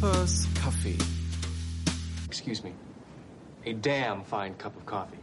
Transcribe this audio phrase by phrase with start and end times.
[0.00, 0.96] Cooper's Coffee.
[2.24, 2.72] Excuse me.
[3.66, 5.18] A damn fine cup of coffee.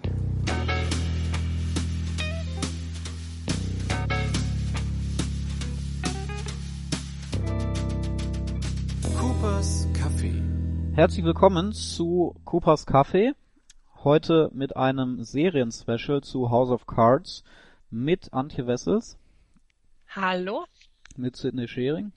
[9.16, 10.43] Coopers Kaffee.
[10.94, 13.34] Herzlich willkommen zu Coopers Kaffee.
[14.03, 17.44] Heute mit einem Serien-Special zu House of Cards
[17.89, 19.17] mit Antje Wessels,
[20.09, 20.66] Hallo?
[21.16, 22.12] mit Sidney Schering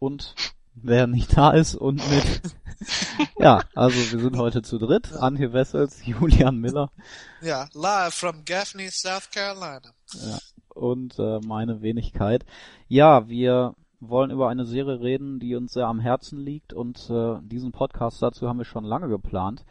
[0.00, 0.34] und
[0.74, 2.42] wer nicht da ist und mit
[3.38, 5.12] ja, also wir sind heute zu dritt.
[5.12, 6.90] Antje Wessels, Julian Miller
[7.42, 9.92] Yeah, live from Gaffney, South Carolina.
[10.74, 12.44] und äh, meine Wenigkeit.
[12.88, 17.36] Ja, wir wollen über eine Serie reden, die uns sehr am Herzen liegt und äh,
[17.42, 19.66] diesen Podcast dazu haben wir schon lange geplant,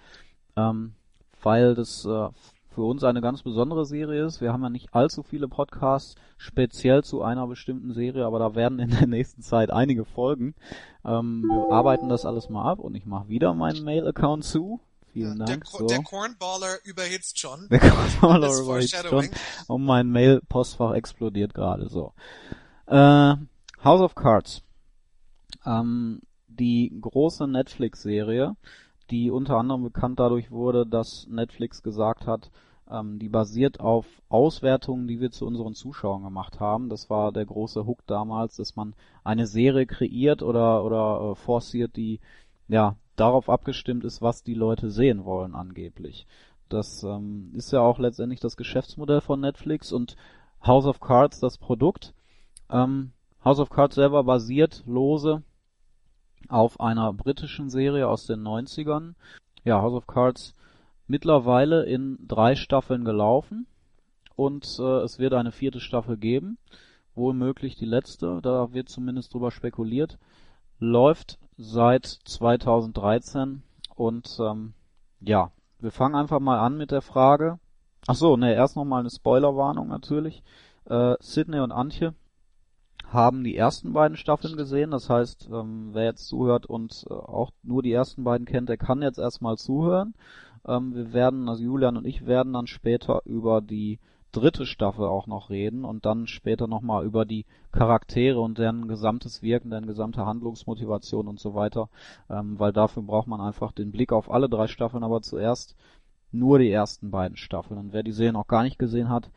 [0.55, 0.93] ähm,
[1.41, 2.29] weil das äh,
[2.79, 4.39] für uns eine ganz besondere Serie ist.
[4.39, 8.79] Wir haben ja nicht allzu viele Podcasts speziell zu einer bestimmten Serie, aber da werden
[8.79, 10.55] in der nächsten Zeit einige folgen.
[11.03, 14.79] Ähm, wir arbeiten das alles mal ab und ich mache wieder meinen Mail-Account zu.
[15.11, 15.65] Vielen der, Dank.
[15.65, 15.87] Cor- so.
[15.87, 17.67] der Cornballer überhitzt schon.
[17.69, 17.79] Der
[18.39, 19.27] Das überhitzt schon
[19.67, 22.13] und mein Mail-Postfach explodiert gerade so.
[22.85, 23.35] Äh,
[23.83, 24.61] House of Cards.
[25.65, 28.55] Ähm, die große Netflix-Serie,
[29.09, 32.51] die unter anderem bekannt dadurch wurde, dass Netflix gesagt hat,
[32.89, 36.89] ähm, die basiert auf Auswertungen, die wir zu unseren Zuschauern gemacht haben.
[36.89, 41.95] Das war der große Hook damals, dass man eine Serie kreiert oder, oder äh, forciert,
[41.95, 42.19] die
[42.67, 46.25] ja darauf abgestimmt ist, was die Leute sehen wollen angeblich.
[46.69, 50.15] Das ähm, ist ja auch letztendlich das Geschäftsmodell von Netflix und
[50.65, 52.13] House of Cards das Produkt.
[52.69, 53.11] Ähm,
[53.43, 55.43] House of Cards selber basiert lose
[56.47, 59.15] auf einer britischen Serie aus den 90ern.
[59.63, 60.53] Ja, House of Cards
[61.09, 63.67] mittlerweile in drei Staffeln gelaufen
[64.35, 66.57] und äh, es wird eine vierte Staffel geben.
[67.15, 70.17] Wohl möglich die letzte, da wird zumindest drüber spekuliert.
[70.79, 73.63] Läuft seit 2013
[73.95, 74.73] und ähm,
[75.19, 77.59] ja, wir fangen einfach mal an mit der Frage.
[78.07, 80.43] Ach so, ne, erst noch mal eine Spoilerwarnung natürlich.
[80.85, 82.13] Äh, Sydney und Antje
[83.11, 84.91] haben die ersten beiden Staffeln gesehen.
[84.91, 88.77] Das heißt, ähm, wer jetzt zuhört und äh, auch nur die ersten beiden kennt, der
[88.77, 90.13] kann jetzt erstmal zuhören.
[90.67, 93.99] Ähm, wir werden, also Julian und ich werden dann später über die
[94.31, 99.41] dritte Staffel auch noch reden und dann später nochmal über die Charaktere und deren gesamtes
[99.41, 101.89] Wirken, deren gesamte Handlungsmotivation und so weiter,
[102.29, 105.75] ähm, weil dafür braucht man einfach den Blick auf alle drei Staffeln, aber zuerst
[106.31, 107.79] nur die ersten beiden Staffeln.
[107.79, 109.31] Und wer die Serie noch gar nicht gesehen hat,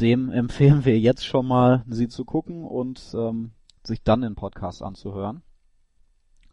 [0.00, 3.52] dem empfehlen wir jetzt schon mal, sie zu gucken und ähm,
[3.82, 5.42] sich dann den Podcast anzuhören.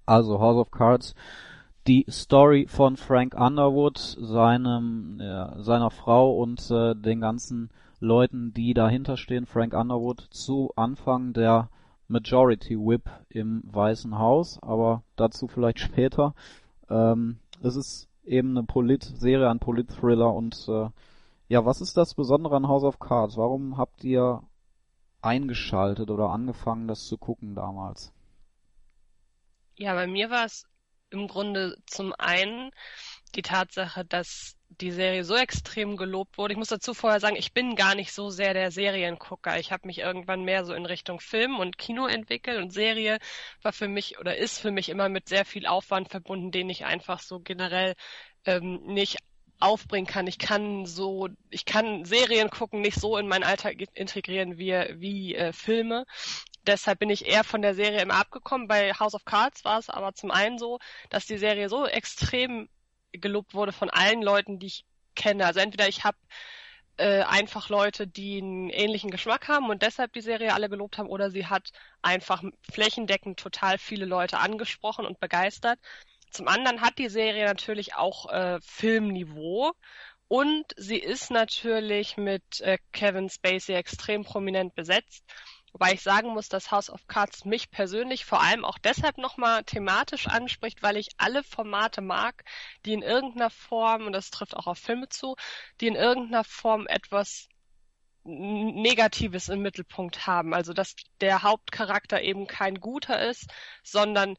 [0.05, 1.15] Also House of Cards,
[1.87, 7.69] die Story von Frank Underwood, seinem, ja, seiner Frau und äh, den ganzen
[7.99, 9.45] Leuten, die dahinter stehen.
[9.45, 11.69] Frank Underwood zu Anfang der
[12.07, 16.33] Majority Whip im Weißen Haus, aber dazu vielleicht später.
[16.89, 20.89] Ähm, es ist eben eine Polit-Serie, ein Polit-Thriller und äh,
[21.47, 23.37] ja, was ist das Besondere an House of Cards?
[23.37, 24.41] Warum habt ihr
[25.21, 28.11] eingeschaltet oder angefangen, das zu gucken damals?
[29.77, 30.65] Ja, bei mir war es
[31.15, 32.71] im Grunde zum einen
[33.35, 36.53] die Tatsache, dass die Serie so extrem gelobt wurde.
[36.53, 39.59] Ich muss dazu vorher sagen, ich bin gar nicht so sehr der Seriengucker.
[39.59, 43.19] Ich habe mich irgendwann mehr so in Richtung Film und Kino entwickelt und Serie
[43.61, 46.85] war für mich oder ist für mich immer mit sehr viel Aufwand verbunden, den ich
[46.85, 47.95] einfach so generell
[48.45, 49.17] ähm, nicht
[49.59, 50.27] aufbringen kann.
[50.27, 55.35] Ich kann so, ich kann Serien gucken nicht so in meinen Alltag integrieren wie, wie
[55.35, 56.05] äh, Filme.
[56.67, 58.67] Deshalb bin ich eher von der Serie immer abgekommen.
[58.67, 62.69] Bei House of Cards war es aber zum einen so, dass die Serie so extrem
[63.11, 65.45] gelobt wurde von allen Leuten, die ich kenne.
[65.45, 66.17] Also entweder ich habe
[66.97, 71.09] äh, einfach Leute, die einen ähnlichen Geschmack haben und deshalb die Serie alle gelobt haben,
[71.09, 71.71] oder sie hat
[72.01, 75.79] einfach flächendeckend total viele Leute angesprochen und begeistert.
[76.31, 79.71] Zum anderen hat die Serie natürlich auch äh, Filmniveau
[80.27, 85.23] und sie ist natürlich mit äh, Kevin Spacey extrem prominent besetzt.
[85.75, 89.65] Wobei ich sagen muss, dass House of Cards mich persönlich vor allem auch deshalb nochmal
[89.65, 92.45] thematisch anspricht, weil ich alle Formate mag,
[92.85, 95.35] die in irgendeiner Form, und das trifft auch auf Filme zu,
[95.81, 97.49] die in irgendeiner Form etwas
[98.23, 100.53] Negatives im Mittelpunkt haben.
[100.53, 103.47] Also dass der Hauptcharakter eben kein guter ist,
[103.83, 104.37] sondern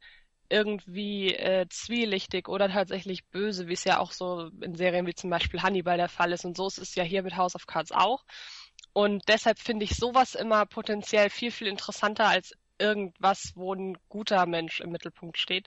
[0.48, 5.28] irgendwie äh, zwielichtig oder tatsächlich böse, wie es ja auch so in Serien wie zum
[5.28, 6.46] Beispiel Hannibal der Fall ist.
[6.46, 8.24] Und so ist es ja hier mit House of Cards auch.
[8.96, 14.46] Und deshalb finde ich sowas immer potenziell viel, viel interessanter als irgendwas, wo ein guter
[14.46, 15.66] Mensch im Mittelpunkt steht.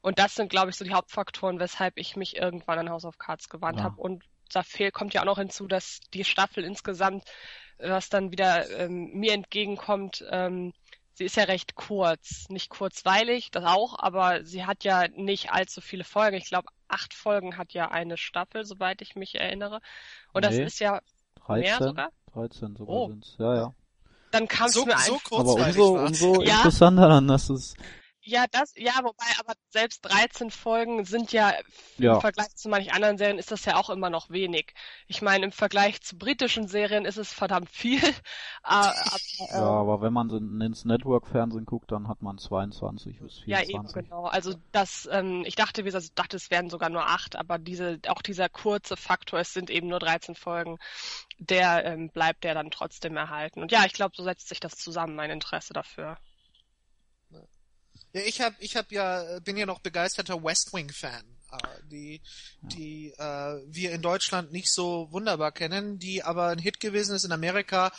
[0.00, 3.18] Und das sind, glaube ich, so die Hauptfaktoren, weshalb ich mich irgendwann an House of
[3.18, 3.84] Cards gewandt Ja.
[3.84, 4.00] habe.
[4.00, 7.24] Und da fehl, kommt ja auch noch hinzu, dass die Staffel insgesamt,
[7.76, 10.72] was dann wieder ähm, mir entgegenkommt, ähm,
[11.12, 12.48] sie ist ja recht kurz.
[12.48, 16.38] Nicht kurzweilig, das auch, aber sie hat ja nicht allzu viele Folgen.
[16.38, 19.82] Ich glaube, acht Folgen hat ja eine Staffel, soweit ich mich erinnere.
[20.32, 20.48] Und Nee.
[20.48, 21.02] das ist ja
[21.46, 22.10] 13, mehr sogar.
[22.32, 23.06] 13 sogar Oh.
[23.08, 23.36] sind's.
[23.38, 23.74] Ja, ja.
[24.30, 25.32] Dann kam es So, mir so einfach.
[25.38, 26.56] Aber umso, umso Ja.
[26.58, 27.74] interessanter dann, dass es
[28.30, 31.52] Ja, das, ja, wobei, aber selbst 13 Folgen sind ja,
[31.98, 32.14] Ja.
[32.14, 34.72] im Vergleich zu manch anderen Serien ist das ja auch immer noch wenig.
[35.08, 38.00] Ich meine, im Vergleich zu britischen Serien ist es verdammt viel.
[38.62, 43.20] Ah, aber, Ja, ähm, aber wenn man so ins Network-Fernsehen guckt, dann hat man 22
[43.20, 43.70] bis Ja, 24.
[43.74, 44.26] eben, genau.
[44.26, 47.58] Also das, ähm, ich dachte, wie gesagt, ich dachte, es wären sogar nur acht, aber
[47.58, 50.78] diese, auch dieser kurze Faktor, es sind eben nur 13 Folgen,
[51.38, 53.60] der ähm, bleibt der dann trotzdem erhalten.
[53.62, 56.18] Und ja, ich glaube, so setzt sich das zusammen, mein Interesse dafür.
[58.12, 61.56] Ja, ich hab, ich hab ja, bin ja noch begeisterter West Wing Fan, äh,
[61.90, 62.20] die,
[62.62, 67.24] die äh, wir in Deutschland nicht so wunderbar kennen, die aber ein Hit gewesen ist
[67.24, 67.92] in Amerika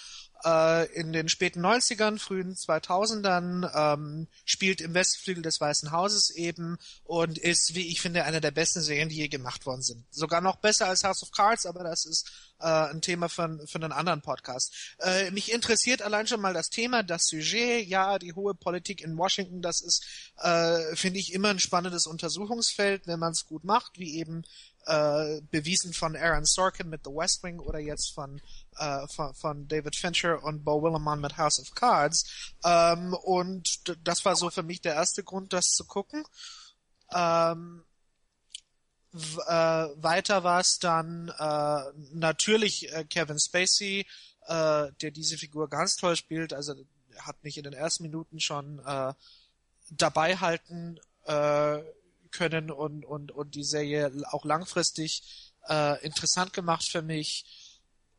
[0.45, 6.77] äh, in den späten 90ern, frühen 2000ern, ähm, spielt im Westflügel des Weißen Hauses eben
[7.03, 10.05] und ist, wie ich finde, eine der besten Serien, die je gemacht worden sind.
[10.11, 13.83] Sogar noch besser als House of Cards, aber das ist äh, ein Thema von, von
[13.83, 14.73] einem anderen Podcast.
[14.99, 19.17] Äh, mich interessiert allein schon mal das Thema, das Sujet, ja, die hohe Politik in
[19.17, 20.05] Washington, das ist,
[20.37, 24.43] äh, finde ich, immer ein spannendes Untersuchungsfeld, wenn man es gut macht, wie eben
[24.85, 28.41] äh, bewiesen von Aaron Sorkin mit The West Wing oder jetzt von,
[28.77, 32.53] äh, von, von David Fincher und Bo Willimon mit House of Cards.
[32.63, 36.23] Ähm, und das war so für mich der erste Grund, das zu gucken.
[37.13, 37.83] Ähm,
[39.13, 39.17] äh,
[39.97, 41.81] weiter war es dann äh,
[42.13, 44.05] natürlich äh, Kevin Spacey,
[44.47, 46.53] äh, der diese Figur ganz toll spielt.
[46.53, 46.75] Also
[47.19, 49.13] hat mich in den ersten Minuten schon äh,
[49.89, 50.99] dabei halten
[52.31, 55.53] können und, und, und die Serie auch langfristig
[56.01, 57.45] interessant gemacht für mich.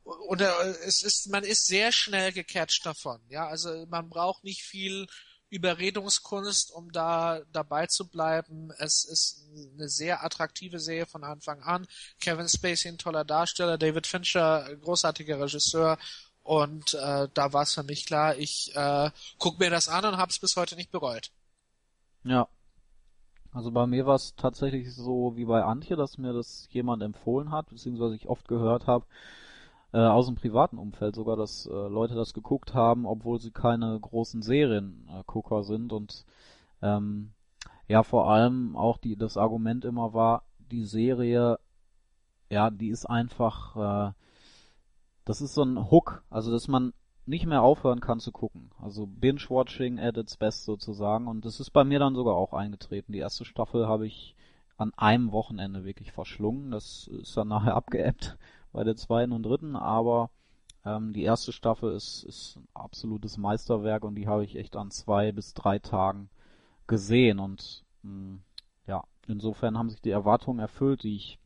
[0.04, 0.50] Und äh,
[0.84, 3.20] es ist, man ist sehr schnell gecatcht davon.
[3.28, 5.06] Ja, also man braucht nicht viel
[5.48, 8.72] Überredungskunst, um da dabei zu bleiben.
[8.78, 11.86] Es ist eine sehr attraktive Serie von Anfang an.
[12.20, 15.98] Kevin Spacey ein toller Darsteller, David Fincher großartiger Regisseur
[16.42, 20.16] und äh, da war es für mich klar, ich äh, guck mir das an und
[20.16, 21.30] habe es bis heute nicht bereut.
[22.24, 22.48] Ja.
[23.52, 27.52] Also bei mir war es tatsächlich so wie bei Antje, dass mir das jemand empfohlen
[27.52, 29.04] hat, beziehungsweise ich oft gehört habe,
[29.92, 33.98] äh, aus dem privaten Umfeld sogar, dass äh, Leute das geguckt haben, obwohl sie keine
[34.00, 36.24] großen Seriengucker sind und
[36.80, 37.32] ähm,
[37.88, 41.58] ja vor allem auch die das Argument immer war, die Serie,
[42.50, 43.76] ja, die ist einfach,
[44.08, 44.12] äh,
[45.24, 46.92] das ist so ein Hook, also dass man
[47.24, 48.70] nicht mehr aufhören kann zu gucken.
[48.80, 51.28] Also Binge-Watching at its best sozusagen.
[51.28, 53.12] Und das ist bei mir dann sogar auch eingetreten.
[53.12, 54.34] Die erste Staffel habe ich
[54.76, 56.72] an einem Wochenende wirklich verschlungen.
[56.72, 58.36] Das ist dann nachher abgeebbt
[58.72, 60.30] bei der zweiten und dritten, aber
[60.84, 64.90] ähm, die erste Staffel ist, ist ein absolutes Meisterwerk und die habe ich echt an
[64.90, 66.28] zwei bis drei Tagen
[66.86, 67.38] gesehen.
[67.38, 68.38] Und mh,
[68.86, 71.38] ja, insofern haben sich die Erwartungen erfüllt, die ich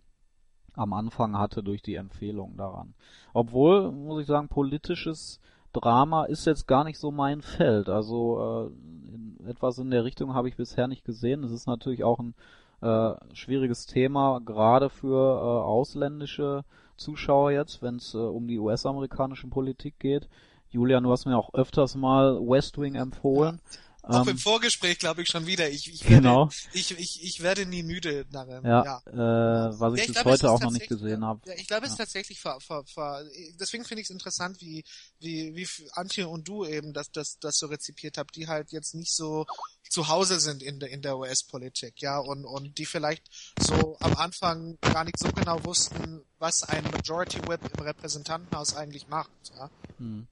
[0.74, 2.94] am Anfang hatte durch die Empfehlung daran.
[3.32, 5.40] Obwohl, muss ich sagen, politisches
[5.72, 7.88] Drama ist jetzt gar nicht so mein Feld.
[7.88, 11.44] Also äh, in, etwas in der Richtung habe ich bisher nicht gesehen.
[11.44, 12.34] Es ist natürlich auch ein
[12.80, 16.64] äh, schwieriges Thema, gerade für äh, ausländische
[16.96, 20.28] Zuschauer jetzt, wenn es äh, um die US-amerikanische Politik geht.
[20.70, 23.60] Julian, du hast mir auch öfters mal West Wing empfohlen.
[24.08, 25.68] Auch Ähm, im Vorgespräch glaube ich schon wieder.
[25.68, 26.50] Ich, ich, genau.
[26.50, 28.64] werde, ich, ich, ich werde nie müde darin.
[28.64, 29.02] Ja, ja.
[29.06, 31.40] Äh, was ich Ja, bis glaube, es heute auch noch nicht gesehen habe.
[31.44, 32.04] Ja, ich glaube, es ist Ja.
[32.04, 33.24] tatsächlich ver, ver, ver,
[33.58, 34.84] deswegen finde ich es interessant, wie,
[35.18, 38.94] wie, wie Antje und du eben das, das, das so rezipiert habt, die halt jetzt
[38.94, 39.44] nicht so
[39.90, 43.28] zu Hause sind in der, in der US-Politik, ja, und, und die vielleicht
[43.58, 49.08] so am Anfang gar nicht so genau wussten, was ein Majority Whip im Repräsentantenhaus eigentlich
[49.08, 49.70] macht, ja.
[49.98, 50.26] Hm.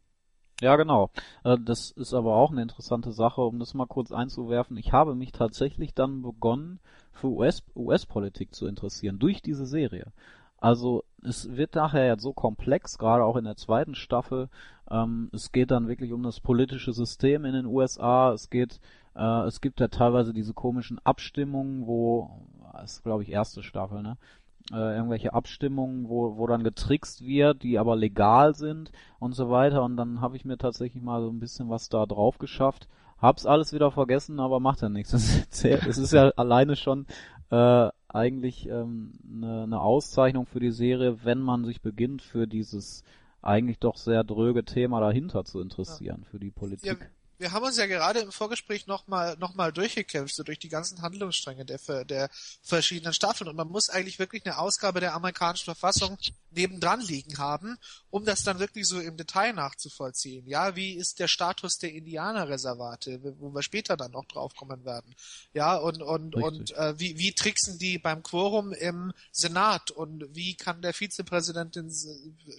[0.60, 1.10] Ja, genau.
[1.44, 4.76] Äh, Das ist aber auch eine interessante Sache, um das mal kurz einzuwerfen.
[4.76, 6.80] Ich habe mich tatsächlich dann begonnen,
[7.12, 10.12] für US US-Politik zu interessieren, durch diese Serie.
[10.58, 14.48] Also es wird nachher jetzt so komplex, gerade auch in der zweiten Staffel.
[14.90, 18.32] Ähm, es geht dann wirklich um das politische System in den USA.
[18.32, 18.80] Es geht,
[19.14, 22.30] äh, es gibt ja teilweise diese komischen Abstimmungen, wo,
[22.72, 24.16] das ist glaube ich erste Staffel, ne?
[24.72, 29.82] äh, irgendwelche Abstimmungen, wo, wo dann getrickst wird, die aber legal sind und so weiter.
[29.82, 32.88] Und dann habe ich mir tatsächlich mal so ein bisschen was da drauf geschafft.
[33.18, 35.12] Hab's alles wieder vergessen, aber macht ja nichts.
[35.50, 37.06] Es ist, ja alleine schon
[37.50, 43.04] äh, eigentlich ähm, eine, eine Auszeichnung für die Serie, wenn man sich beginnt für dieses
[43.42, 47.10] eigentlich doch sehr dröge Thema dahinter zu interessieren, für die Politik.
[47.38, 51.02] Wir haben uns ja gerade im Vorgespräch nochmal noch mal durchgekämpft, so durch die ganzen
[51.02, 52.30] Handlungsstränge der, der
[52.62, 53.48] verschiedenen Staffeln.
[53.48, 56.18] Und man muss eigentlich wirklich eine Ausgabe der amerikanischen Verfassung
[56.50, 57.76] nebendran liegen haben,
[58.10, 60.46] um das dann wirklich so im Detail nachzuvollziehen.
[60.46, 65.14] Ja, wie ist der Status der Indianerreservate, wo wir später dann noch drauf kommen werden.
[65.52, 66.44] Ja, und und Richtig.
[66.44, 71.76] und äh, wie wie tricksen die beim Quorum im Senat und wie kann der Vizepräsident,
[71.76, 71.92] den,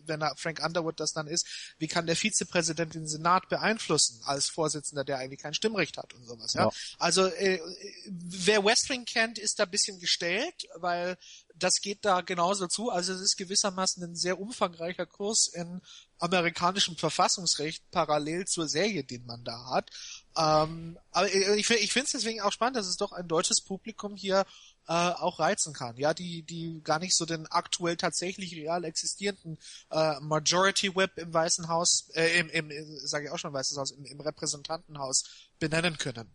[0.05, 4.49] wenn er Frank Underwood das dann ist, wie kann der Vizepräsident den Senat beeinflussen als
[4.65, 6.53] Vorsitzender, der eigentlich kein Stimmrecht hat und sowas.
[6.53, 6.71] Ja, ja.
[6.97, 7.59] also äh,
[8.07, 11.17] wer West Wing kennt, ist da ein bisschen gestellt, weil
[11.53, 12.89] das geht da genauso zu.
[12.89, 15.81] Also es ist gewissermaßen ein sehr umfangreicher Kurs in
[16.17, 19.91] amerikanischem Verfassungsrecht parallel zur Serie, den man da hat.
[20.35, 24.15] Ähm, aber ich, ich finde es deswegen auch spannend, dass es doch ein deutsches Publikum
[24.15, 24.45] hier
[24.87, 25.97] äh, auch reizen kann.
[25.97, 29.57] Ja, die, die gar nicht so den aktuell tatsächlich real existierenden
[29.91, 32.71] äh, Majority Whip im Weißen Haus, äh, im, im
[33.05, 36.33] sage ich auch schon Weißes Haus, im, im Repräsentantenhaus benennen können.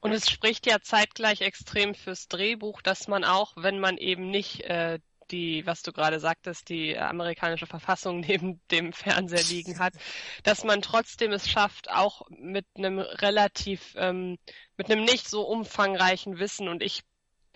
[0.00, 4.60] Und es spricht ja zeitgleich extrem fürs Drehbuch, dass man auch, wenn man eben nicht
[4.60, 9.94] äh, die, was du gerade sagtest, die amerikanische Verfassung neben dem Fernseher liegen hat,
[10.42, 14.38] dass man trotzdem es schafft, auch mit einem relativ, ähm,
[14.76, 17.02] mit einem nicht so umfangreichen Wissen und ich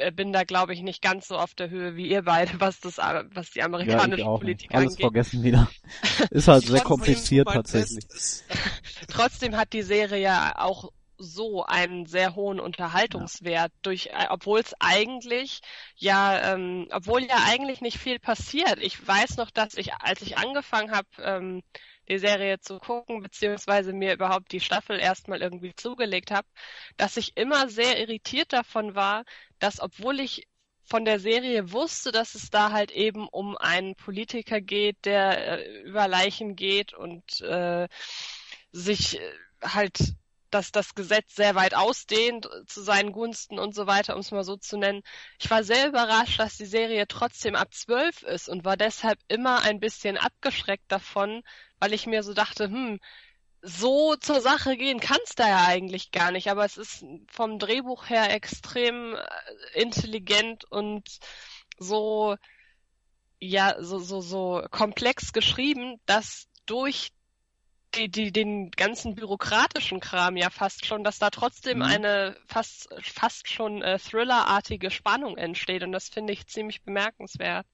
[0.00, 2.80] äh, bin da, glaube ich, nicht ganz so auf der Höhe wie ihr beide, was
[2.80, 4.74] das, was die amerikanische ja, Politik.
[4.74, 5.00] Alles angeht.
[5.00, 5.70] vergessen wieder.
[6.30, 8.04] Ist halt sehr kompliziert tatsächlich.
[9.08, 13.78] Trotzdem hat die Serie ja auch so einen sehr hohen Unterhaltungswert ja.
[13.82, 15.60] durch, äh, obwohl es eigentlich
[15.96, 18.78] ja, ähm, obwohl ja eigentlich nicht viel passiert.
[18.80, 21.62] Ich weiß noch, dass ich, als ich angefangen habe, ähm,
[22.08, 26.48] die Serie zu gucken, beziehungsweise mir überhaupt die Staffel erstmal irgendwie zugelegt habe,
[26.96, 29.24] dass ich immer sehr irritiert davon war,
[29.60, 30.48] dass obwohl ich
[30.82, 35.82] von der Serie wusste, dass es da halt eben um einen Politiker geht, der äh,
[35.82, 37.86] über Leichen geht und äh,
[38.72, 40.14] sich äh, halt
[40.50, 44.44] dass das Gesetz sehr weit ausdehnt zu seinen Gunsten und so weiter, um es mal
[44.44, 45.02] so zu nennen.
[45.38, 49.62] Ich war sehr überrascht, dass die Serie trotzdem ab zwölf ist und war deshalb immer
[49.62, 51.42] ein bisschen abgeschreckt davon,
[51.78, 53.00] weil ich mir so dachte, hm,
[53.62, 58.08] so zur Sache gehen kann's da ja eigentlich gar nicht, aber es ist vom Drehbuch
[58.08, 59.20] her extrem äh,
[59.80, 61.18] intelligent und
[61.78, 62.36] so
[63.38, 67.12] ja so so so komplex geschrieben, dass durch
[67.94, 71.84] die, die, den ganzen bürokratischen Kram ja fast schon, dass da trotzdem mhm.
[71.84, 77.66] eine fast, fast schon äh, Thriller-artige Spannung entsteht und das finde ich ziemlich bemerkenswert.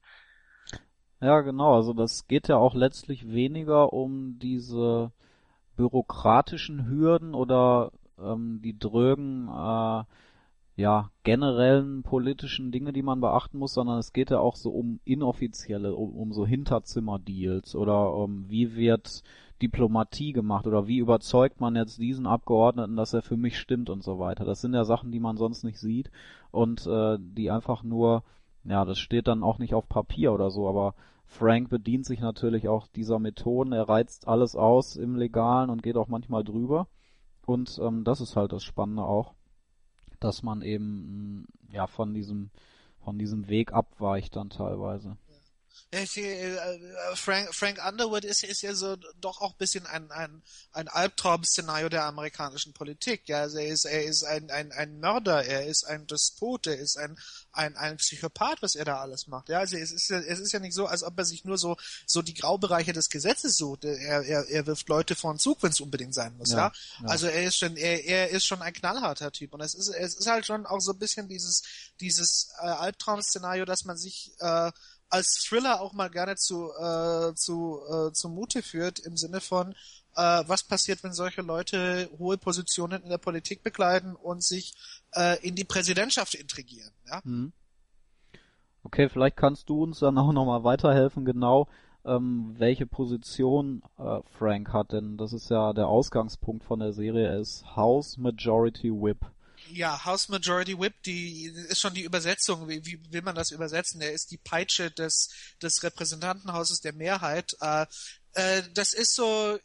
[1.21, 5.13] Ja, genau, also das geht ja auch letztlich weniger um diese
[5.77, 10.05] bürokratischen Hürden oder ähm, die drögen äh,
[10.77, 15.01] ja generellen politischen Dinge, die man beachten muss, sondern es geht ja auch so um
[15.05, 19.23] inoffizielle, um, um so Hinterzimmerdeals oder um wie wird
[19.63, 24.03] Diplomatie gemacht oder wie überzeugt man jetzt diesen Abgeordneten, dass er für mich stimmt und
[24.03, 24.45] so weiter.
[24.45, 26.11] Das sind ja Sachen, die man sonst nicht sieht
[26.51, 28.23] und äh, die einfach nur,
[28.65, 30.95] ja, das steht dann auch nicht auf Papier oder so, aber
[31.25, 35.97] Frank bedient sich natürlich auch dieser Methoden, er reizt alles aus im Legalen und geht
[35.97, 36.87] auch manchmal drüber.
[37.45, 39.35] Und ähm, das ist halt das Spannende auch,
[40.21, 42.51] dass man eben ja von diesem
[43.07, 45.17] von diesem Weg abweicht dann teilweise.
[45.91, 46.07] Äh,
[47.15, 50.43] Frank, Frank Underwood ist, ist ja so doch auch ein bisschen ein, ein,
[50.73, 53.29] ein Albtraum-Szenario der amerikanischen Politik.
[53.29, 56.79] Ja, also er ist, er ist ein, ein, ein Mörder, er ist ein Despot, er
[56.79, 57.19] ist ein,
[57.53, 59.49] ein, ein Psychopath, was er da alles macht.
[59.49, 61.57] Ja, also es ist ja, es ist ja nicht so, als ob er sich nur
[61.57, 63.85] so, so die Graubereiche des Gesetzes sucht.
[63.85, 66.73] Er, er, er wirft Leute vor den Zug, wenn es unbedingt sein muss, ja, ja?
[67.01, 67.09] ja.
[67.09, 69.55] Also er ist schon, er, er ist schon ein knallharter Typ.
[69.55, 71.63] Und es ist, es ist halt schon auch so ein bisschen dieses,
[72.01, 74.73] dieses äh, Albtraum-Szenario, dass man sich, äh,
[75.09, 79.73] als Thriller auch mal gerne zu, äh, zu, äh, zu Mute führt, im Sinne von,
[80.17, 84.75] äh, was passiert, wenn solche Leute hohe Positionen in der Politik bekleiden und sich
[85.15, 86.93] äh, in die Präsidentschaft intrigieren.
[87.09, 87.23] Ja?
[87.23, 87.53] Hm.
[88.83, 91.69] Okay, vielleicht kannst du uns dann auch nochmal weiterhelfen, genau
[92.05, 97.27] ähm, welche Position äh, Frank hat, denn das ist ja der Ausgangspunkt von der Serie,
[97.27, 99.27] er ist House Majority Whip.
[99.73, 102.69] Ja, House Majority Whip, die ist schon die Übersetzung.
[102.69, 104.01] Wie, wie will man das übersetzen?
[104.01, 105.31] Der ist die Peitsche des,
[105.63, 107.57] des Repräsentantenhauses der Mehrheit.
[107.61, 107.87] Äh,
[108.35, 109.59] äh, das ist so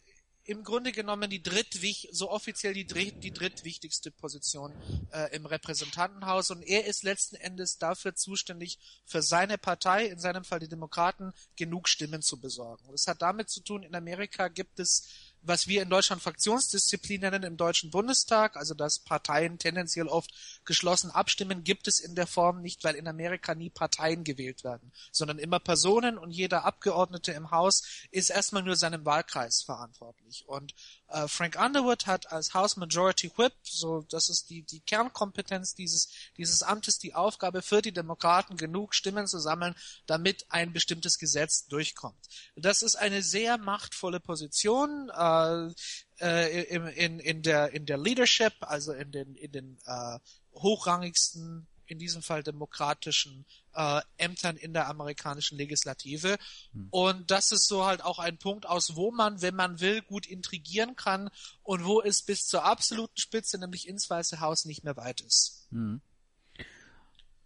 [0.44, 4.74] im Grunde genommen die drittwich so offiziell die, dritt, die drittwichtigste Position
[5.12, 10.44] äh, im Repräsentantenhaus und er ist letzten Endes dafür zuständig, für seine Partei, in seinem
[10.44, 12.84] Fall die Demokraten, genug Stimmen zu besorgen.
[12.90, 17.42] Das hat damit zu tun, in Amerika gibt es was wir in Deutschland Fraktionsdisziplin nennen
[17.42, 20.30] im Deutschen Bundestag, also dass Parteien tendenziell oft
[20.64, 24.92] geschlossen abstimmen, gibt es in der Form nicht, weil in Amerika nie Parteien gewählt werden,
[25.10, 30.44] sondern immer Personen und jeder Abgeordnete im Haus ist erstmal nur seinem Wahlkreis verantwortlich.
[30.46, 30.74] Und
[31.12, 36.08] äh, Frank Underwood hat als House Majority Whip, so das ist die, die Kernkompetenz dieses,
[36.36, 39.74] dieses Amtes, die Aufgabe für die Demokraten genug Stimmen zu sammeln,
[40.06, 42.26] damit ein bestimmtes Gesetz durchkommt.
[42.56, 45.10] Das ist eine sehr machtvolle Position.
[45.10, 45.72] Äh,
[46.20, 50.18] äh, in, in, in, der, in der Leadership, also in den, in den äh,
[50.54, 53.44] hochrangigsten, in diesem Fall demokratischen
[53.74, 56.38] äh, Ämtern in der amerikanischen Legislative.
[56.72, 56.88] Hm.
[56.90, 60.26] Und das ist so halt auch ein Punkt, aus wo man, wenn man will, gut
[60.26, 61.30] intrigieren kann
[61.62, 65.68] und wo es bis zur absoluten Spitze, nämlich ins Weiße Haus, nicht mehr weit ist.
[65.70, 66.00] Hm.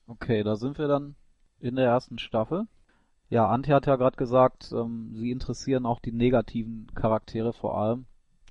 [0.07, 1.17] Okay, da sind wir dann
[1.59, 2.67] in der ersten Staffel.
[3.29, 8.07] Ja, Antje hat ja gerade gesagt, ähm, sie interessieren auch die negativen Charaktere vor allem.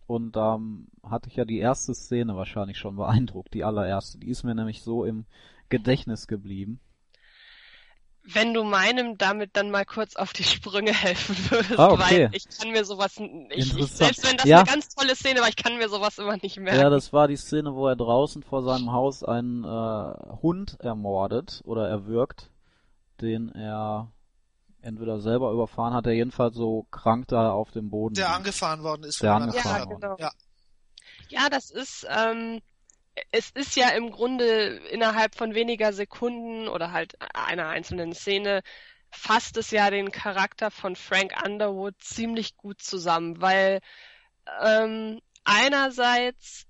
[0.08, 4.20] Und da ähm, hatte ich ja die erste Szene wahrscheinlich schon beeindruckt, die allererste.
[4.20, 5.26] Die ist mir nämlich so im
[5.70, 6.80] Gedächtnis geblieben.
[8.28, 12.02] Wenn du meinem damit dann mal kurz auf die Sprünge helfen würdest, ah, okay.
[12.02, 14.60] weil ich kann mir sowas, ich, ich, selbst wenn das ja.
[14.60, 16.80] eine ganz tolle Szene war, ich kann mir sowas immer nicht merken.
[16.80, 21.62] Ja, das war die Szene, wo er draußen vor seinem Haus einen äh, Hund ermordet
[21.66, 22.50] oder erwürgt,
[23.22, 24.12] den er
[24.86, 28.16] entweder selber überfahren hat, er jedenfalls so krank da auf dem Boden.
[28.16, 29.22] Der angefahren worden ist.
[29.22, 30.00] Der angefahren ja, worden.
[30.02, 30.16] Genau.
[30.20, 30.32] Ja.
[31.30, 32.62] ja, das ist, ähm,
[33.32, 38.62] es ist ja im Grunde innerhalb von weniger Sekunden oder halt einer einzelnen Szene
[39.12, 43.80] fasst es ja den Charakter von Frank Underwood ziemlich gut zusammen, weil
[44.62, 46.68] ähm, einerseits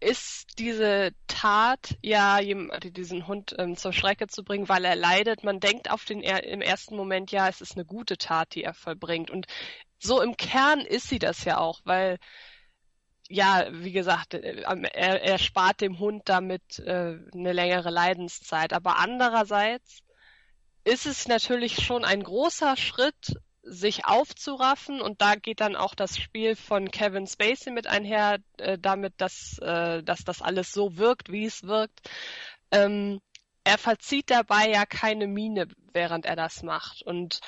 [0.00, 5.44] ist diese Tat, ja, diesen Hund ähm, zur Strecke zu bringen, weil er leidet.
[5.44, 8.64] Man denkt auf den er im ersten Moment, ja, es ist eine gute Tat, die
[8.64, 9.30] er vollbringt.
[9.30, 9.46] Und
[9.98, 12.18] so im Kern ist sie das ja auch, weil
[13.28, 18.72] ja, wie gesagt, äh, er, er spart dem Hund damit äh, eine längere Leidenszeit.
[18.72, 20.00] Aber andererseits
[20.84, 26.18] ist es natürlich schon ein großer Schritt, sich aufzuraffen und da geht dann auch das
[26.18, 31.32] Spiel von Kevin Spacey mit einher, äh, damit, dass, äh, dass das alles so wirkt,
[31.32, 32.00] wie es wirkt.
[32.70, 33.20] Ähm,
[33.64, 37.40] er verzieht dabei ja keine Miene, während er das macht und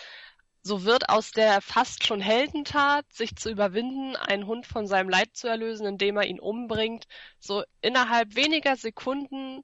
[0.67, 5.37] so wird aus der fast schon Heldentat, sich zu überwinden, einen Hund von seinem Leid
[5.37, 7.07] zu erlösen, indem er ihn umbringt,
[7.39, 9.63] so innerhalb weniger Sekunden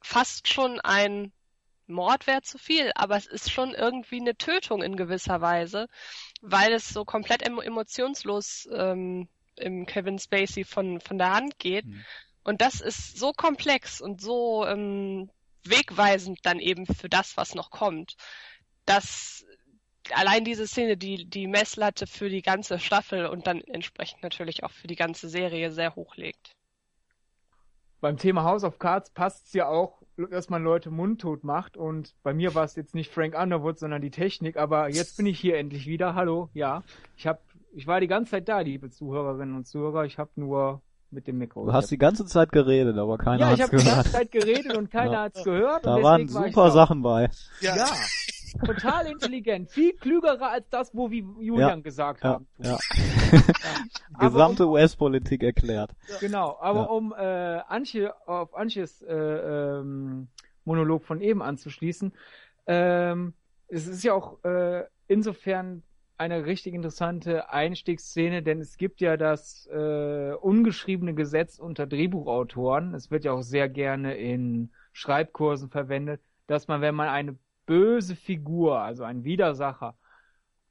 [0.00, 1.32] fast schon ein
[1.86, 5.86] Mord wäre zu viel, aber es ist schon irgendwie eine Tötung in gewisser Weise,
[6.40, 11.84] weil es so komplett emotionslos ähm, im Kevin Spacey von, von der Hand geht.
[11.84, 12.04] Mhm.
[12.42, 15.30] Und das ist so komplex und so ähm,
[15.64, 18.16] wegweisend dann eben für das, was noch kommt,
[18.86, 19.44] dass
[20.14, 24.70] allein diese Szene die, die Messlatte für die ganze Staffel und dann entsprechend natürlich auch
[24.70, 26.56] für die ganze Serie sehr hoch legt.
[28.00, 31.76] Beim Thema House of Cards passt es ja auch, dass man Leute mundtot macht.
[31.76, 34.56] Und bei mir war es jetzt nicht Frank Underwood, sondern die Technik.
[34.56, 36.16] Aber jetzt bin ich hier endlich wieder.
[36.16, 36.82] Hallo, ja.
[37.16, 40.04] Ich hab, ich war die ganze Zeit da, liebe Zuhörerinnen und Zuhörer.
[40.04, 41.64] Ich habe nur mit dem Mikro.
[41.64, 43.72] Du hast die ganze Zeit geredet, aber keiner hat's gehört.
[43.72, 45.22] Ja, ich habe die ganze Zeit geredet und keiner ja.
[45.22, 45.86] hat's gehört.
[45.86, 47.30] Da waren super Sachen bei.
[47.60, 47.76] Ja.
[47.76, 47.86] ja.
[48.64, 49.70] Total intelligent.
[49.70, 51.82] Viel klügerer als das, wo wir Julian ja.
[51.82, 52.46] gesagt haben.
[52.58, 52.78] Ja.
[54.20, 55.92] Gesamte um, US-Politik erklärt.
[56.20, 57.22] Genau, aber um äh,
[57.68, 60.28] Antje, auf Antjes äh, ähm,
[60.64, 62.12] Monolog von eben anzuschließen,
[62.66, 63.34] ähm,
[63.68, 65.82] es ist ja auch äh, insofern
[66.18, 72.94] eine richtig interessante Einstiegsszene, denn es gibt ja das äh, ungeschriebene Gesetz unter Drehbuchautoren.
[72.94, 77.36] Es wird ja auch sehr gerne in Schreibkursen verwendet, dass man, wenn man eine
[77.66, 79.96] böse Figur, also einen Widersacher,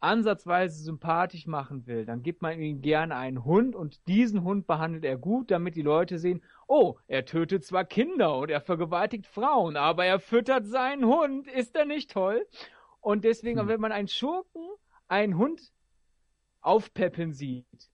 [0.02, 5.06] ansatzweise sympathisch machen will, dann gibt man ihm gerne einen Hund und diesen Hund behandelt
[5.06, 9.78] er gut, damit die Leute sehen, oh, er tötet zwar Kinder und er vergewaltigt Frauen,
[9.78, 12.46] aber er füttert seinen Hund, ist er nicht toll?
[13.00, 13.68] Und deswegen, hm.
[13.68, 14.68] wenn man einen Schurken,
[15.08, 15.72] einen Hund
[16.62, 17.90] aufpeppeln sieht,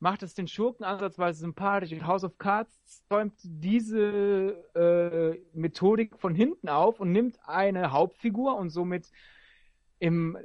[0.00, 1.92] macht es den Schurken ansatzweise sympathisch.
[1.92, 8.56] Und House of Cards zäumt diese äh, Methodik von hinten auf und nimmt eine Hauptfigur
[8.56, 9.10] und somit
[9.98, 10.36] im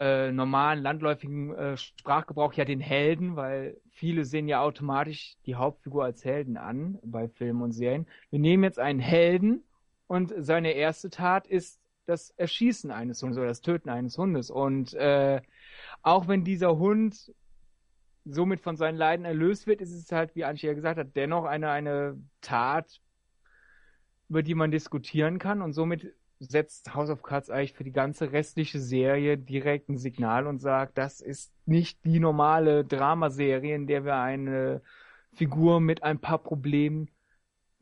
[0.00, 6.04] äh, normalen, landläufigen äh, Sprachgebrauch ja den Helden, weil viele sehen ja automatisch die Hauptfigur
[6.04, 8.06] als Helden an bei Filmen und Serien.
[8.30, 9.64] Wir nehmen jetzt einen Helden
[10.06, 14.50] und seine erste Tat ist das Erschießen eines Hundes oder das Töten eines Hundes.
[14.50, 15.42] Und äh,
[16.02, 17.34] auch wenn dieser Hund
[18.30, 21.44] somit von seinen Leiden erlöst wird, ist es halt, wie Antje ja gesagt hat, dennoch
[21.44, 23.00] eine, eine Tat,
[24.28, 25.62] über die man diskutieren kann.
[25.62, 30.46] Und somit setzt House of Cards eigentlich für die ganze restliche Serie direkt ein Signal
[30.46, 34.82] und sagt, das ist nicht die normale Dramaserie, in der wir eine
[35.32, 37.08] Figur mit ein paar Problemen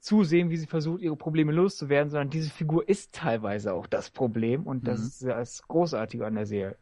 [0.06, 4.64] zusehen, wie sie versucht, ihre Probleme loszuwerden, sondern diese Figur ist teilweise auch das Problem
[4.64, 5.06] und das Mhm.
[5.06, 6.76] ist das Großartige an der Serie.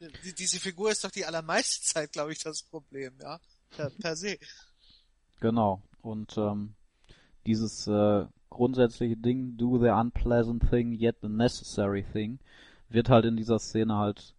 [0.00, 3.38] Die, diese Figur ist doch die allermeiste Zeit, glaube ich, das Problem, ja.
[3.70, 4.38] Per, per se.
[5.40, 5.82] Genau.
[6.02, 6.74] Und ähm,
[7.46, 12.40] dieses äh, grundsätzliche Ding, do the unpleasant thing, yet the necessary thing,
[12.88, 14.34] wird halt in dieser Szene halt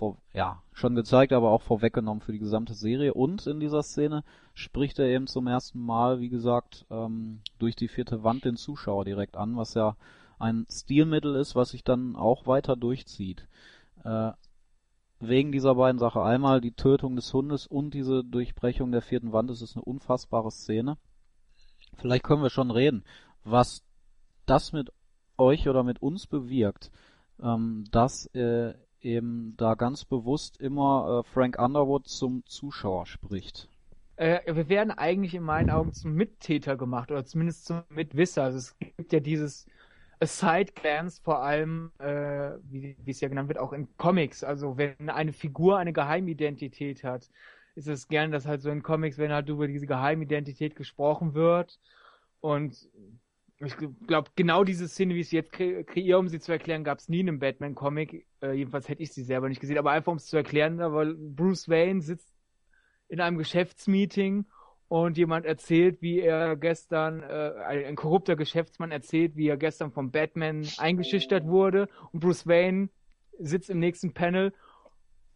[0.00, 3.12] vor, ja, schon gezeigt, aber auch vorweggenommen für die gesamte Serie.
[3.12, 7.88] Und in dieser Szene spricht er eben zum ersten Mal, wie gesagt, ähm, durch die
[7.88, 9.96] vierte Wand den Zuschauer direkt an, was ja
[10.38, 13.46] ein Stilmittel ist, was sich dann auch weiter durchzieht.
[14.02, 14.32] Äh,
[15.20, 16.22] wegen dieser beiden Sachen.
[16.22, 19.50] Einmal die Tötung des Hundes und diese Durchbrechung der vierten Wand.
[19.50, 20.96] Es ist eine unfassbare Szene.
[21.98, 23.04] Vielleicht können wir schon reden,
[23.44, 23.84] was
[24.46, 24.90] das mit
[25.36, 26.90] euch oder mit uns bewirkt,
[27.42, 28.72] ähm, dass äh,
[29.04, 33.68] eben da ganz bewusst immer äh, Frank Underwood zum Zuschauer spricht.
[34.16, 38.44] Äh, wir werden eigentlich in meinen Augen zum Mittäter gemacht oder zumindest zum Mitwisser.
[38.44, 39.66] Also es gibt ja dieses
[40.22, 44.44] Side Glance vor allem, äh, wie, wie es ja genannt wird, auch in Comics.
[44.44, 47.30] Also wenn eine Figur eine Geheimidentität hat,
[47.74, 51.80] ist es gern, dass halt so in Comics, wenn halt über diese Geheimidentität gesprochen wird
[52.40, 52.90] und
[53.62, 56.82] ich glaube, genau diese Szene, wie ich sie jetzt kre kreiere, um sie zu erklären,
[56.82, 58.26] gab es nie in einem Batman-Comic.
[58.40, 59.78] Äh, jedenfalls hätte ich sie selber nicht gesehen.
[59.78, 62.32] Aber einfach, um es zu erklären, weil Bruce Wayne sitzt
[63.08, 64.46] in einem Geschäftsmeeting
[64.88, 69.92] und jemand erzählt, wie er gestern, äh, ein, ein korrupter Geschäftsmann erzählt, wie er gestern
[69.92, 71.88] vom Batman eingeschüchtert wurde.
[72.12, 72.88] Und Bruce Wayne
[73.38, 74.54] sitzt im nächsten Panel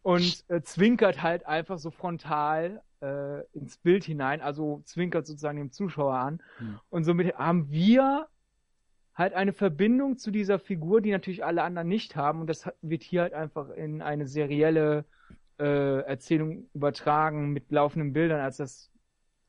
[0.01, 5.71] und äh, zwinkert halt einfach so frontal äh, ins Bild hinein, also zwinkert sozusagen dem
[5.71, 6.41] Zuschauer an.
[6.57, 6.79] Hm.
[6.89, 8.27] Und somit haben wir
[9.13, 12.41] halt eine Verbindung zu dieser Figur, die natürlich alle anderen nicht haben.
[12.41, 15.05] Und das wird hier halt einfach in eine serielle
[15.59, 18.91] äh, Erzählung übertragen mit laufenden Bildern, als das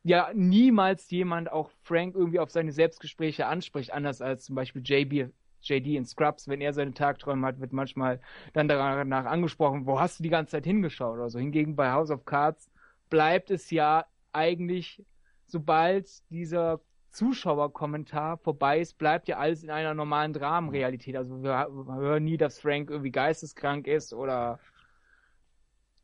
[0.04, 5.32] ja niemals jemand auch Frank irgendwie auf seine Selbstgespräche anspricht, anders als zum Beispiel JB,
[5.62, 8.20] JD in Scrubs, wenn er seine Tagträume hat, wird manchmal
[8.52, 11.40] dann danach angesprochen, wo hast du die ganze Zeit hingeschaut oder so.
[11.40, 12.70] Hingegen bei House of Cards
[13.08, 15.04] bleibt es ja eigentlich,
[15.46, 21.16] sobald dieser Zuschauerkommentar vorbei ist, bleibt ja alles in einer normalen Dramenrealität.
[21.16, 24.58] Also wir, hören nie, dass Frank irgendwie geisteskrank ist oder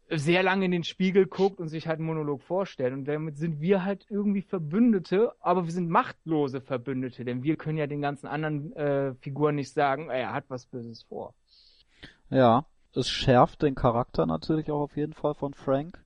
[0.09, 2.93] sehr lange in den Spiegel guckt und sich halt einen Monolog vorstellt.
[2.93, 7.79] Und damit sind wir halt irgendwie Verbündete, aber wir sind machtlose Verbündete, denn wir können
[7.79, 11.35] ja den ganzen anderen äh, Figuren nicht sagen, er hat was Böses vor.
[12.31, 16.03] Ja, es schärft den Charakter natürlich auch auf jeden Fall von Frank.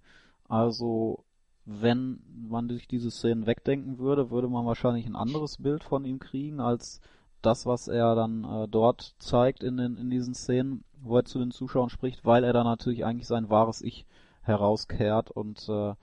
[0.49, 1.25] Also,
[1.65, 6.19] wenn man sich diese Szenen wegdenken würde, würde man wahrscheinlich ein anderes Bild von ihm
[6.19, 7.01] kriegen, als
[7.43, 11.39] das, was er dann äh, dort zeigt in, den, in diesen Szenen, wo er zu
[11.39, 14.07] den Zuschauern spricht, weil er da natürlich eigentlich sein wahres Ich
[14.43, 15.95] herauskehrt und äh,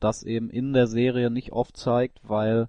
[0.00, 2.68] das eben in der Serie nicht oft zeigt, weil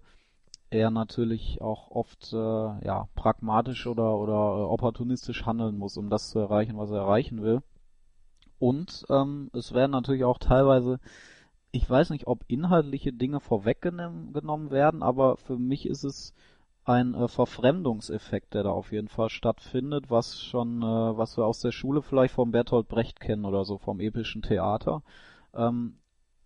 [0.69, 6.29] er natürlich auch oft äh, ja pragmatisch oder oder äh, opportunistisch handeln muss, um das
[6.29, 7.61] zu erreichen, was er erreichen will.
[8.63, 11.01] Und ähm, es werden natürlich auch teilweise,
[11.73, 16.33] ich weiß nicht, ob inhaltliche Dinge vorweggenommen werden, aber für mich ist es
[16.85, 21.59] ein äh, Verfremdungseffekt, der da auf jeden Fall stattfindet, was schon, äh, was wir aus
[21.59, 25.03] der Schule vielleicht vom Bertolt Brecht kennen oder so vom epischen Theater.
[25.53, 25.97] Ähm,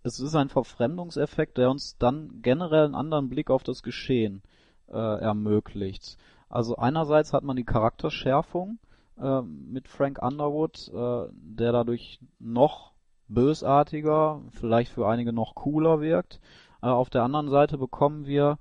[0.02, 4.42] es ist ein Verfremdungseffekt, der uns dann generell einen anderen Blick auf das Geschehen
[4.88, 6.18] äh, ermöglicht.
[6.50, 8.80] Also einerseits hat man die Charakterschärfung
[9.20, 12.94] äh, mit Frank Underwood, äh, der dadurch noch
[13.28, 16.40] bösartiger, vielleicht für einige noch cooler wirkt.
[16.82, 18.58] Äh, auf der anderen Seite bekommen wir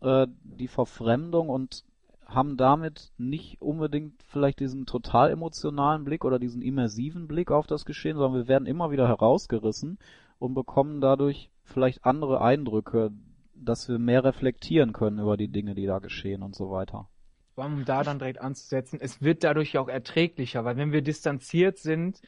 [0.00, 1.84] äh, die Verfremdung und
[2.26, 7.84] haben damit nicht unbedingt vielleicht diesen total emotionalen Blick oder diesen immersiven Blick auf das
[7.84, 9.98] Geschehen, sondern wir werden immer wieder herausgerissen
[10.38, 13.12] und bekommen dadurch vielleicht andere Eindrücke,
[13.54, 17.08] dass wir mehr reflektieren können über die Dinge, die da geschehen und so weiter.
[17.56, 21.78] Um da dann direkt anzusetzen, es wird dadurch ja auch erträglicher, weil wenn wir distanziert
[21.78, 22.20] sind,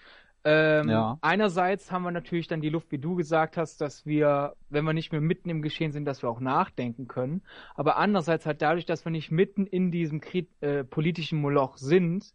[0.44, 1.18] ähm, Ja.
[1.20, 4.92] einerseits haben wir natürlich dann die Luft, wie du gesagt hast, dass wir, wenn wir
[4.92, 7.42] nicht mehr mitten im Geschehen sind, dass wir auch nachdenken können.
[7.74, 10.20] Aber andererseits halt dadurch, dass wir nicht mitten in diesem
[10.60, 12.32] äh, politischen Moloch sind,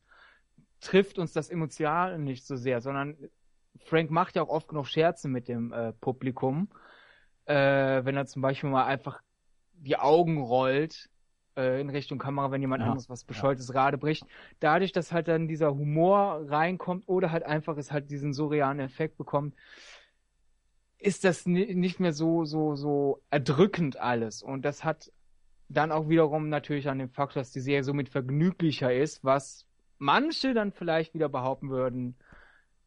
[0.81, 3.17] trifft uns das Emotional nicht so sehr, sondern
[3.85, 6.69] Frank macht ja auch oft genug Scherze mit dem äh, Publikum,
[7.45, 7.55] äh,
[8.05, 9.21] wenn er zum Beispiel mal einfach
[9.73, 11.10] die Augen rollt
[11.55, 12.87] in Richtung Kamera, wenn jemand Ja.
[12.87, 14.25] anderes was bescheuertes gerade bricht.
[14.59, 19.17] Dadurch, dass halt dann dieser Humor reinkommt oder halt einfach es halt diesen surrealen Effekt
[19.17, 19.55] bekommt,
[20.97, 25.11] ist das ni- nicht mehr so so so erdrückend alles und das hat
[25.69, 29.67] dann auch wiederum natürlich an dem Faktor, dass die Serie somit vergnüglicher ist, was
[29.99, 32.17] manche dann vielleicht wieder behaupten würden,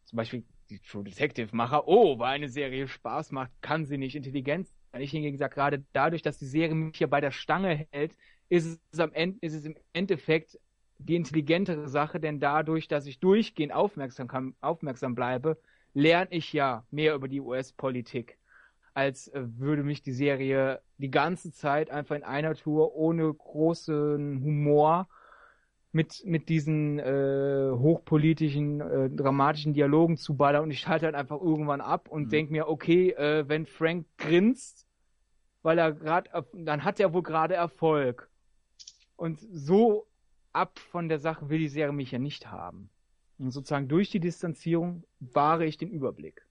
[0.05, 4.17] zum Beispiel die True Detective Macher, oh, weil eine Serie Spaß macht, kann sie nicht
[4.17, 5.03] intelligent sein.
[5.03, 8.17] Ich hingegen sage, gerade dadurch, dass die Serie mich hier bei der Stange hält,
[8.55, 10.59] ist es am Ende, ist es im Endeffekt
[10.99, 15.59] die intelligentere Sache, denn dadurch, dass ich durchgehend aufmerksam, kann, aufmerksam bleibe,
[15.93, 18.39] lerne ich ja mehr über die US-Politik,
[18.95, 24.43] als äh, würde mich die Serie die ganze Zeit einfach in einer Tour ohne großen
[24.43, 25.09] Humor
[25.93, 31.41] mit, mit diesen äh, hochpolitischen, äh, dramatischen Dialogen zu ballern und ich schalte halt einfach
[31.41, 32.29] irgendwann ab und mhm.
[32.31, 34.87] denke mir, okay, äh, wenn Frank grinst,
[35.63, 38.29] weil er gerade, dann hat er wohl gerade Erfolg.
[39.17, 40.07] Und so
[40.53, 42.91] ab von der Sache will die Serie mich ja nicht haben.
[43.39, 46.47] Und sozusagen durch die Distanzierung wahre ich den Überblick.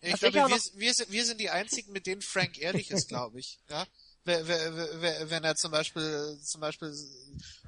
[0.00, 3.40] Ich glaube, wir, wir, sind, wir sind die einzigen, mit denen Frank ehrlich ist, glaube
[3.40, 3.58] ich.
[3.70, 3.86] Ja?
[4.24, 6.94] Wenn er zum Beispiel, zum Beispiel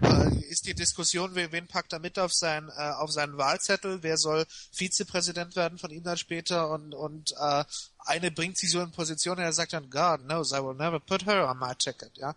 [0.03, 4.19] äh, ist die Diskussion, wen packt er mit auf sein, äh, auf seinen Wahlzettel, wer
[4.19, 7.65] soll Vizepräsident werden von ihm dann später und, und äh,
[8.01, 11.01] eine bringt sie so in Position und er sagt dann, God knows, I will never
[11.01, 12.37] put her on my ticket, ja.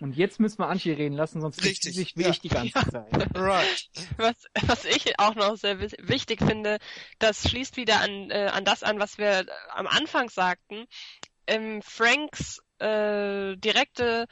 [0.00, 2.30] Und jetzt müssen wir Anchi reden lassen, sonst riecht sie sich wie ja.
[2.30, 3.36] ich die ganze Zeit.
[3.36, 3.90] right.
[4.16, 4.36] Was,
[4.66, 6.78] was ich auch noch sehr wichtig finde,
[7.18, 10.86] das schließt wieder an, äh, an das an, was wir am Anfang sagten.
[11.46, 14.26] Ähm, Franks äh, direkte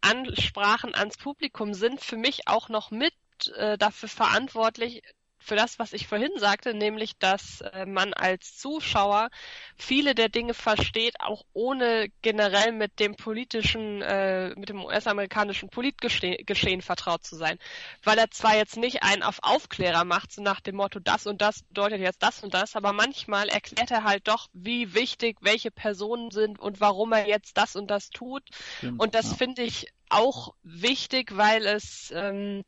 [0.00, 3.14] Ansprachen ans Publikum sind für mich auch noch mit
[3.56, 5.02] äh, dafür verantwortlich,
[5.44, 9.28] für das, was ich vorhin sagte, nämlich, dass äh, man als Zuschauer
[9.76, 16.80] viele der Dinge versteht, auch ohne generell mit dem politischen, äh, mit dem US-amerikanischen Politgeschehen
[16.80, 17.58] vertraut zu sein.
[18.02, 21.42] Weil er zwar jetzt nicht einen auf Aufklärer macht, so nach dem Motto, das und
[21.42, 25.70] das bedeutet jetzt das und das, aber manchmal erklärt er halt doch, wie wichtig welche
[25.70, 28.44] Personen sind und warum er jetzt das und das tut.
[28.78, 29.36] Stimmt, und das ja.
[29.36, 32.64] finde ich auch wichtig, weil es ähm,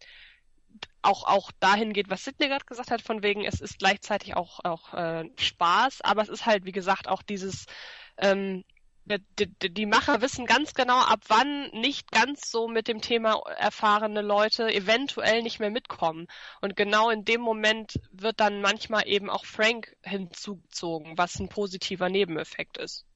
[1.03, 4.61] auch, auch dahin geht, was Sidney gerade gesagt hat, von wegen, es ist gleichzeitig auch,
[4.65, 7.67] auch äh, Spaß, aber es ist halt, wie gesagt, auch dieses,
[8.19, 8.65] ähm,
[9.07, 13.41] die, die, die Macher wissen ganz genau, ab wann nicht ganz so mit dem Thema
[13.57, 16.27] erfahrene Leute eventuell nicht mehr mitkommen.
[16.61, 22.09] Und genau in dem Moment wird dann manchmal eben auch Frank hinzugezogen, was ein positiver
[22.09, 23.07] Nebeneffekt ist.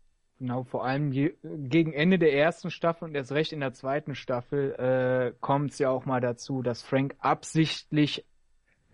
[0.40, 4.14] Genau, vor allem je, gegen Ende der ersten Staffel und erst recht in der zweiten
[4.14, 8.24] Staffel äh, kommt es ja auch mal dazu, dass Frank absichtlich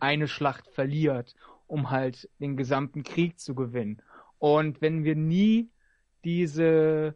[0.00, 1.37] eine Schlacht verliert,
[1.68, 4.02] um halt den gesamten Krieg zu gewinnen.
[4.38, 5.70] Und wenn wir nie
[6.24, 7.14] diese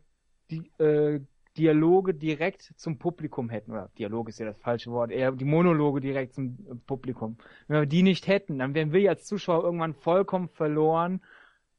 [0.48, 1.20] die, äh,
[1.56, 6.00] Dialoge direkt zum Publikum hätten, oder Dialog ist ja das falsche Wort, eher die Monologe
[6.00, 7.36] direkt zum Publikum.
[7.66, 11.20] Wenn wir die nicht hätten, dann wären wir als Zuschauer irgendwann vollkommen verloren,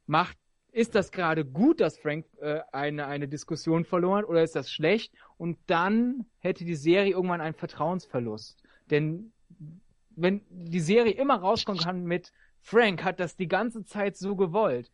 [0.05, 0.37] macht
[0.71, 5.13] ist das gerade gut, dass Frank äh, eine, eine Diskussion verloren oder ist das schlecht?
[5.37, 8.63] Und dann hätte die Serie irgendwann einen Vertrauensverlust.
[8.89, 9.33] Denn
[10.15, 12.31] wenn die Serie immer rauskommen kann mit
[12.61, 14.91] Frank hat das die ganze Zeit so gewollt,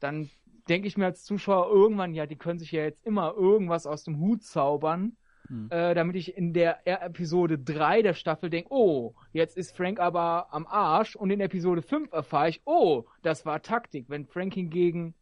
[0.00, 0.30] dann
[0.68, 4.04] denke ich mir als Zuschauer irgendwann, ja, die können sich ja jetzt immer irgendwas aus
[4.04, 5.16] dem Hut zaubern
[5.48, 5.68] hm.
[5.70, 10.48] Äh, damit ich in der Episode 3 der Staffel denke, oh, jetzt ist Frank aber
[10.52, 14.06] am Arsch und in Episode 5 erfahre ich, oh, das war Taktik.
[14.08, 15.14] Wenn Frank hingegen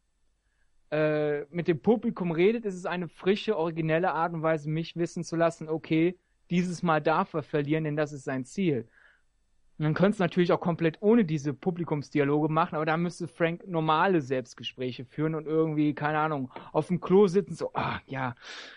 [0.91, 5.25] äh, mit dem Publikum redet, ist es eine frische, originelle Art und Weise, mich wissen
[5.25, 6.19] zu lassen, okay,
[6.51, 8.87] dieses Mal darf er verlieren, denn das ist sein Ziel.
[9.79, 14.21] Man könnte es natürlich auch komplett ohne diese Publikumsdialoge machen, aber da müsste Frank normale
[14.21, 18.35] Selbstgespräche führen und irgendwie, keine Ahnung, auf dem Klo sitzen, so, ah, ja,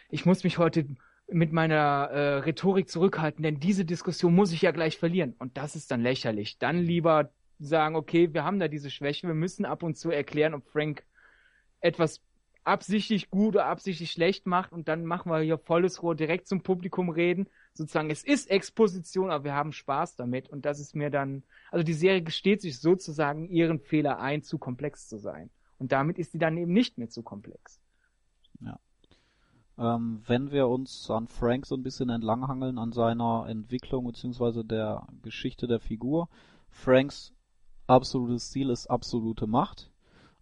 [0.09, 0.87] ich muss mich heute
[1.27, 5.35] mit meiner äh, Rhetorik zurückhalten, denn diese Diskussion muss ich ja gleich verlieren.
[5.39, 6.59] Und das ist dann lächerlich.
[6.59, 10.53] Dann lieber sagen, okay, wir haben da diese Schwäche, wir müssen ab und zu erklären,
[10.53, 11.03] ob Frank
[11.79, 12.21] etwas
[12.63, 16.61] absichtlich gut oder absichtlich schlecht macht und dann machen wir hier volles Rohr direkt zum
[16.61, 17.47] Publikum reden.
[17.73, 21.83] Sozusagen, es ist Exposition, aber wir haben Spaß damit und das ist mir dann, also
[21.83, 25.49] die Serie gesteht sich sozusagen ihren Fehler ein, zu komplex zu sein.
[25.77, 27.79] Und damit ist sie dann eben nicht mehr zu komplex.
[29.77, 35.07] Ähm, wenn wir uns an Frank so ein bisschen entlanghangeln, an seiner Entwicklung beziehungsweise der
[35.21, 36.29] Geschichte der Figur,
[36.69, 37.33] Franks
[37.87, 39.91] absolutes Ziel ist absolute Macht,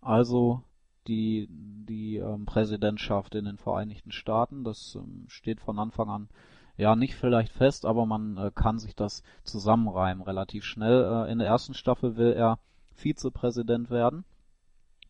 [0.02, 0.64] also
[1.08, 4.64] die, die ähm, Präsidentschaft in den Vereinigten Staaten.
[4.64, 6.30] Das ähm, steht von Anfang an
[6.78, 11.04] ja nicht vielleicht fest, aber man äh, kann sich das zusammenreimen relativ schnell.
[11.04, 12.60] Äh, in der ersten Staffel will er
[12.92, 14.26] Vizepräsident werden,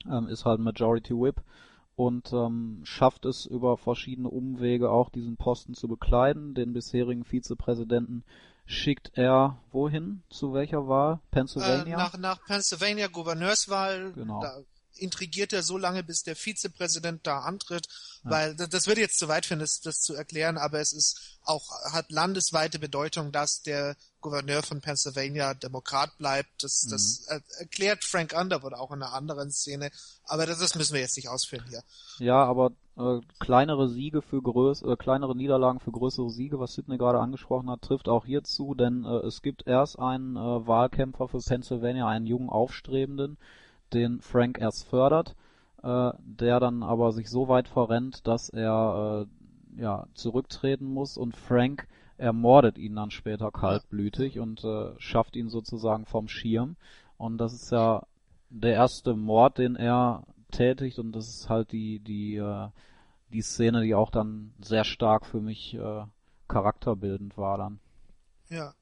[0.10, 1.42] ähm, ist halt Majority Whip
[1.95, 6.53] und ähm, schafft es über verschiedene Umwege auch diesen Posten zu bekleiden.
[6.53, 8.23] Den bisherigen Vizepräsidenten
[8.65, 10.23] schickt er wohin?
[10.29, 11.19] Zu welcher Wahl?
[11.32, 11.95] Pennsylvania?
[11.95, 14.13] Äh, nach, nach Pennsylvania Gouverneurswahl.
[14.13, 14.41] Genau.
[14.41, 14.62] Da,
[14.95, 17.88] intrigiert er so lange, bis der Vizepräsident da antritt,
[18.23, 18.32] Ja.
[18.32, 21.38] weil das, das würde jetzt zu weit führen, das, das zu erklären, aber es ist
[21.43, 26.63] auch, hat landesweite Bedeutung, dass der Gouverneur von Pennsylvania Demokrat bleibt.
[26.63, 27.25] Das, das Mhm.
[27.36, 29.91] er- erklärt Frank Underwood auch in einer anderen Szene,
[30.25, 31.84] aber das, das müssen wir jetzt nicht ausführen hier.
[32.19, 36.97] Ja, aber äh, kleinere Siege für größ äh, kleinere Niederlagen für größere Siege, was Sidney
[36.97, 41.27] gerade angesprochen hat, trifft auch hier zu, denn äh, es gibt erst einen äh, Wahlkämpfer
[41.27, 43.38] für Pennsylvania, einen jungen Aufstrebenden,
[43.93, 45.36] den Frank erst fördert,
[45.82, 49.27] äh, der dann aber sich so weit verrennt, dass er
[49.77, 55.49] äh, ja zurücktreten muss und Frank ermordet ihn dann später kaltblütig und äh, schafft ihn
[55.49, 56.75] sozusagen vom Schirm.
[57.17, 58.06] Und das ist ja
[58.49, 62.69] der erste Mord, den er tätigt und das ist halt die die äh,
[63.34, 66.03] die Szene, die auch dann sehr stark für mich äh,
[66.47, 67.79] charakterbildend war dann.
[68.49, 68.73] Ja.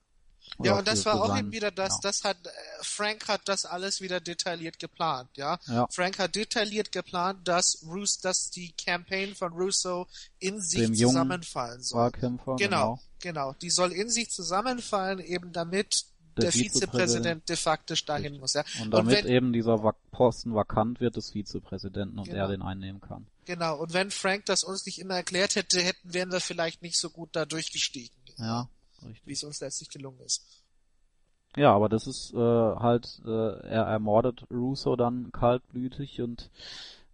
[0.63, 1.99] Ja, und das war auch eben wieder das, ja.
[2.03, 2.49] das hat, äh,
[2.81, 5.59] Frank hat das alles wieder detailliert geplant, ja.
[5.67, 5.87] Ja.
[5.89, 10.07] Frank hat detailliert geplant, dass Russo, dass die Campaign von Russo
[10.39, 12.01] in sich Dem zusammenfallen soll.
[12.01, 13.53] Wahlkämpfer, Genau, genau.
[13.61, 16.05] Die soll in sich zusammenfallen, eben damit
[16.37, 18.63] Der der, Vizepräsident- de facto dahin muss, ja.
[18.81, 19.77] Und damit wenn, eben dieser
[20.11, 22.37] Posten vakant wird des Vizepräsidenten und Genau.
[22.37, 23.25] er den einnehmen kann.
[23.45, 23.77] genau.
[23.77, 27.09] Und wenn Frank das uns nicht immer erklärt hätte, hätten, wären wir vielleicht nicht so
[27.09, 28.15] gut da durchgestiegen.
[28.37, 28.69] Ja,
[29.03, 29.33] Wie richtig.
[29.33, 30.63] es uns letztlich gelungen ist.
[31.57, 33.29] Ja, aber das ist äh, halt, äh,
[33.67, 36.49] er ermordet Russo dann kaltblütig und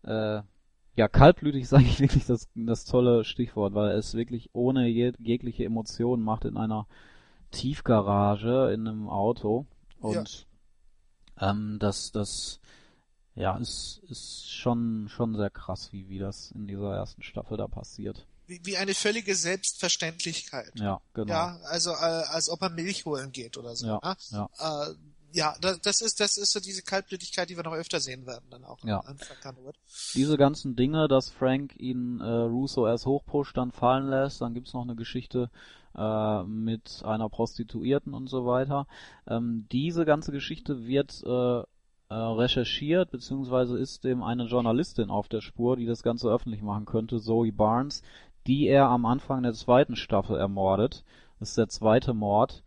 [0.03, 0.41] äh,
[0.95, 5.13] ja, kaltblütig ist eigentlich wirklich das, das tolle Stichwort, weil er es wirklich ohne je,
[5.19, 6.87] jegliche Emotionen macht in einer
[7.51, 9.65] Tiefgarage in einem Auto
[9.99, 10.47] und
[11.39, 12.59] ähm, das, das
[13.35, 17.67] ja, ist, ist schon, schon sehr krass, wie, wie das in dieser ersten Staffel da
[17.67, 18.25] passiert.
[18.47, 20.71] Wie, wie eine völlige Selbstverständlichkeit.
[20.75, 21.31] Ja, genau.
[21.33, 23.87] Ja, also äh, als ob er Milch holen geht oder so.
[23.87, 24.15] Ja, ne?
[24.31, 24.49] ja.
[24.89, 24.95] Äh,
[25.33, 28.45] ja, das, das ist das ist so diese Kaltblütigkeit, die wir noch öfter sehen werden
[28.49, 28.99] dann auch Ja.
[29.01, 29.75] an Frank Underwood.
[30.13, 34.73] diese ganzen Dinge, dass Frank ihn äh, Russo erst hochpusht, dann fallen lässt, dann gibt's
[34.73, 35.51] noch eine Geschichte
[35.95, 38.87] äh, mit einer Prostituierten und so weiter.
[39.27, 41.63] Ähm, diese ganze Geschichte wird äh,
[42.09, 46.85] äh, recherchiert, beziehungsweise ist dem eine Journalistin auf der Spur, die das Ganze öffentlich machen
[46.85, 48.01] könnte, Zoe Barnes,
[48.47, 51.03] die er am Anfang der zweiten Staffel ermordet.
[51.39, 52.63] Das ist der zweite Mord.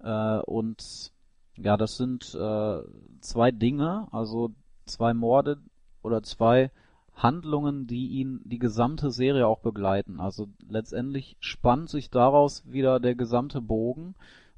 [0.00, 1.12] Äh, und
[1.56, 2.78] ja, das sind äh,
[3.20, 4.52] zwei Dinge, also
[4.86, 5.58] zwei Morde
[6.02, 6.70] oder zwei
[7.14, 10.20] Handlungen, die ihn die gesamte Serie auch begleiten.
[10.20, 14.14] Also letztendlich spannt sich daraus wieder der gesamte Bogen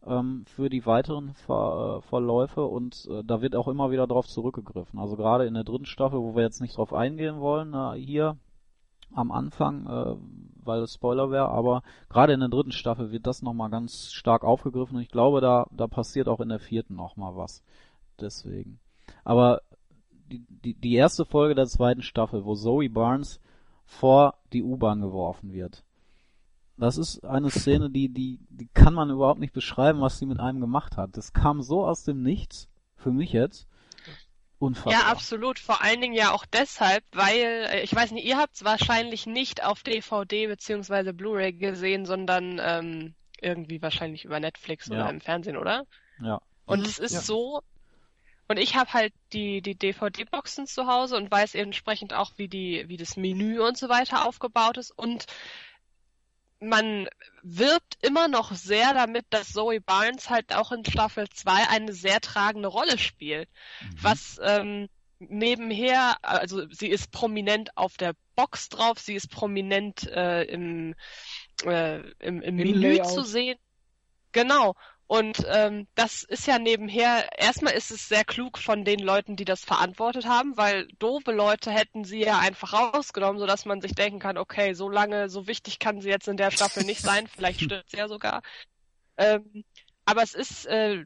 [0.07, 4.27] ähm, für die weiteren Ver äh, Verläufe und äh, da wird auch immer wieder drauf
[4.27, 4.99] zurückgegriffen.
[4.99, 8.39] Also gerade in der dritten Staffel, wo wir jetzt nicht drauf eingehen wollen, äh, hier
[9.13, 10.17] am Anfang, äh,
[10.67, 14.45] weil es Spoiler wäre, aber gerade in der dritten Staffel wird das nochmal ganz stark
[14.45, 17.63] aufgegriffen und ich glaube, da, da passiert auch in der vierten nochmal was.
[18.21, 18.79] Deswegen.
[19.25, 19.63] Aber
[20.31, 23.41] die, die, die erste Folge der zweiten Staffel, wo Zoe Barnes
[23.85, 25.85] vor die U-Bahn geworfen wird.
[26.77, 30.41] Das ist eine Szene, die, die, die kann man überhaupt nicht beschreiben, was sie mit
[30.41, 31.17] einem gemacht hat.
[31.17, 33.67] Das kam so aus dem Nichts, für mich jetzt.
[34.59, 34.93] Unfassbar.
[34.95, 35.59] Ja, absolut.
[35.59, 39.27] Vor allen Dingen ja auch deshalb, weil, äh, ich weiß nicht, ihr habt es wahrscheinlich
[39.27, 44.95] nicht auf DVD beziehungsweise Blu-ray gesehen, sondern ähm, irgendwie wahrscheinlich über Netflix Ja.
[44.95, 45.85] oder im Fernsehen, oder?
[46.23, 46.41] Ja.
[46.65, 47.21] Und Mhm, es ist ja.
[47.21, 47.61] so,
[48.49, 52.85] und ich habe halt die, die DVD-Boxen zu Hause und weiß entsprechend auch, wie die,
[52.89, 54.91] wie das Menü und so weiter aufgebaut ist.
[54.91, 55.27] Und
[56.67, 57.09] man
[57.43, 62.21] wirbt immer noch sehr damit, dass Zoe Barnes halt auch in Staffel 2 eine sehr
[62.21, 63.49] tragende Rolle spielt.
[63.81, 63.97] Mhm.
[64.03, 70.43] Was ähm, nebenher, also sie ist prominent auf der Box drauf, sie ist prominent äh,
[70.45, 70.95] im,
[71.65, 73.11] äh, im, im Im Menü Layout.
[73.11, 73.59] zu sehen.
[74.33, 74.75] Genau.
[75.09, 79.45] Und ähm, das ist ja nebenher, erstmal ist es sehr klug von den Leuten, die
[79.45, 84.19] das verantwortet haben, weil doofe Leute hätten sie ja einfach rausgenommen, sodass man sich denken
[84.19, 87.61] kann, okay, so lange, so wichtig kann sie jetzt in der Staffel nicht sein, vielleicht
[87.63, 88.43] stimmt sie ja sogar.
[89.17, 89.65] Ähm,
[90.05, 91.05] aber es ist, äh,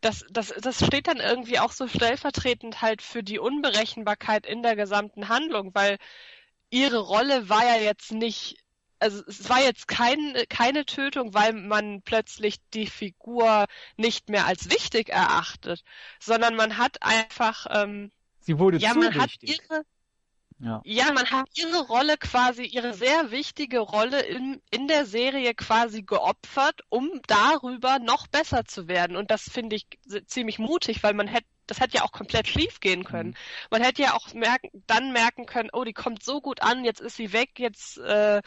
[0.00, 4.74] das, das, das steht dann irgendwie auch so stellvertretend halt für die Unberechenbarkeit in der
[4.74, 5.98] gesamten Handlung, weil
[6.70, 8.58] ihre Rolle war ja jetzt nicht,
[8.98, 14.70] also es war jetzt kein, keine Tötung, weil man plötzlich die Figur nicht mehr als
[14.70, 15.82] wichtig erachtet,
[16.20, 19.60] sondern man hat einfach, ähm, Sie wurde ja, zu man hat wichtig.
[19.70, 19.82] ihre,
[20.58, 20.80] Ja.
[20.84, 26.02] ja, man hat ihre Rolle quasi, ihre sehr wichtige Rolle in, in der Serie quasi
[26.02, 29.16] geopfert, um darüber noch besser zu werden.
[29.16, 29.86] Und das finde ich
[30.26, 33.30] ziemlich mutig, weil man hätte das hätte ja auch komplett schief gehen können.
[33.30, 33.36] Mhm.
[33.70, 37.00] Man hätte ja auch merken, dann merken können, oh, die kommt so gut an, jetzt
[37.00, 38.42] ist sie weg, jetzt äh,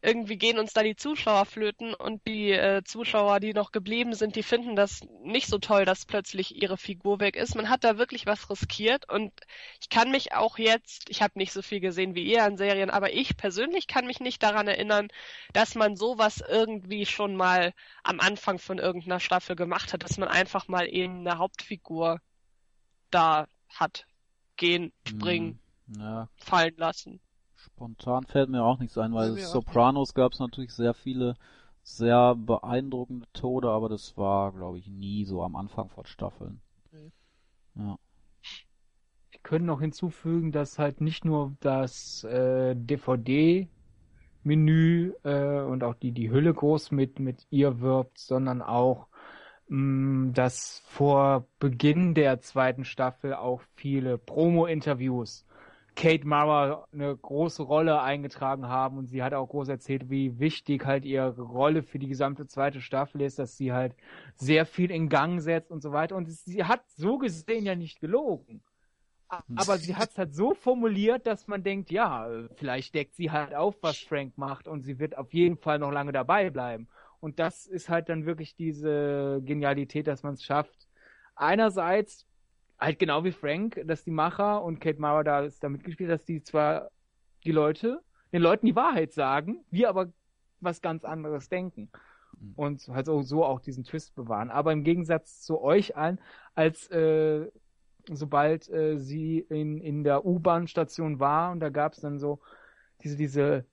[0.00, 4.36] irgendwie gehen uns da die Zuschauer flöten und die äh, Zuschauer, die noch geblieben sind,
[4.36, 7.56] die finden das nicht so toll, dass plötzlich ihre Figur weg ist.
[7.56, 9.32] Man hat da wirklich was riskiert und
[9.80, 12.90] ich kann mich auch jetzt, ich habe nicht so viel gesehen wie ihr an Serien,
[12.90, 15.08] aber ich persönlich kann mich nicht daran erinnern,
[15.52, 17.72] dass man sowas irgendwie schon mal
[18.04, 22.20] am Anfang von irgendeiner Staffel gemacht hat, dass man einfach mal eben eine Hauptfigur
[23.10, 24.06] da hat
[24.56, 26.28] gehen, springen, hm, ja.
[26.36, 27.20] fallen lassen.
[27.54, 31.36] Spontan fällt mir auch nichts ein, weil ja, Sopranos gab es natürlich sehr viele
[31.88, 36.60] sehr beeindruckende Tode, aber das war, glaube ich, nie so am Anfang von Staffeln.
[36.92, 37.12] Mhm.
[37.74, 37.98] Ja.
[39.30, 43.68] Ich könnte noch hinzufügen, dass halt nicht nur das äh, DVD-Menü
[45.22, 49.07] äh, und auch die, die Hülle groß mit, mit ihr wirbt, sondern auch
[49.68, 55.44] dass vor Beginn der zweiten Staffel auch viele Promo-Interviews
[55.98, 60.86] Kate Mara eine große Rolle eingetragen haben und sie hat auch groß erzählt, wie wichtig
[60.86, 63.94] halt ihre Rolle für die gesamte zweite Staffel ist, dass sie halt
[64.36, 66.14] sehr viel in Gang setzt und so weiter.
[66.14, 68.62] Und sie hat so gesehen ja nicht gelogen.
[69.28, 73.52] Aber sie hat es halt so formuliert, dass man denkt, ja, vielleicht deckt sie halt
[73.56, 76.86] auf, was Frank macht und sie wird auf jeden Fall noch lange dabei bleiben.
[77.20, 80.88] Und das ist halt dann wirklich diese Genialität, dass man es schafft,
[81.34, 82.26] einerseits
[82.78, 86.24] halt genau wie Frank, dass die Macher und Kate Mara da ist da mitgespielt, dass
[86.24, 86.90] die zwar
[87.44, 88.00] die Leute,
[88.32, 90.12] den Leuten die Wahrheit sagen, wir aber
[90.60, 91.90] was ganz anderes denken.
[92.38, 92.52] Mhm.
[92.56, 94.50] Und halt so, so auch diesen Twist bewahren.
[94.50, 96.20] Aber im Gegensatz zu euch allen,
[96.54, 97.50] als äh,
[98.10, 102.40] sobald äh, sie in, in der U-Bahn-Station war und da gab es dann so
[103.02, 103.64] diese, diese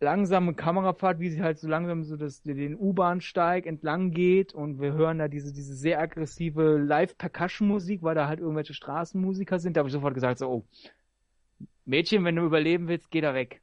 [0.00, 4.94] langsame Kamerafahrt, wie sie halt so langsam so das, den U-Bahnsteig entlang geht und wir
[4.94, 9.76] hören da diese, diese sehr aggressive Live-Percussion-Musik, weil da halt irgendwelche Straßenmusiker sind.
[9.76, 10.64] Da habe ich sofort gesagt so, oh,
[11.84, 13.60] Mädchen, wenn du überleben willst, geh da weg.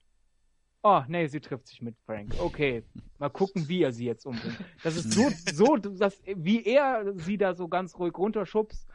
[0.83, 2.35] Oh, nee, sie trifft sich mit Frank.
[2.39, 2.83] Okay,
[3.17, 4.57] mal gucken, wie er sie jetzt umbringt.
[4.83, 8.87] Das ist so, so, dass, wie er sie da so ganz ruhig runterschubst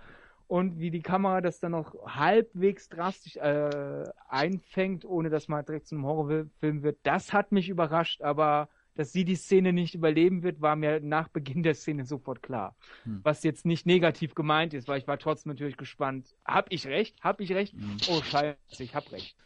[0.47, 5.87] und wie die Kamera das dann noch halbwegs drastisch äh, einfängt, ohne dass man direkt
[5.87, 10.43] zu einem Horrorfilm wird, das hat mich überrascht, aber dass sie die Szene nicht überleben
[10.43, 12.77] wird, war mir nach Beginn der Szene sofort klar.
[13.05, 13.21] Hm.
[13.23, 16.37] Was jetzt nicht negativ gemeint ist, weil ich war trotzdem natürlich gespannt.
[16.45, 17.17] Hab ich recht?
[17.23, 17.73] Hab ich recht?
[17.73, 17.97] Hm.
[18.11, 19.37] Oh scheiße, ich hab recht.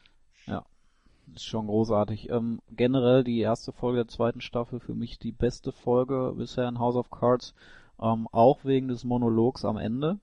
[0.46, 0.64] Ja,
[1.34, 2.30] ist schon großartig.
[2.30, 6.78] Ähm, generell die erste Folge der zweiten Staffel für mich die beste Folge bisher in
[6.78, 7.54] House of Cards,
[8.00, 10.18] ähm, auch wegen des Monologs am Ende.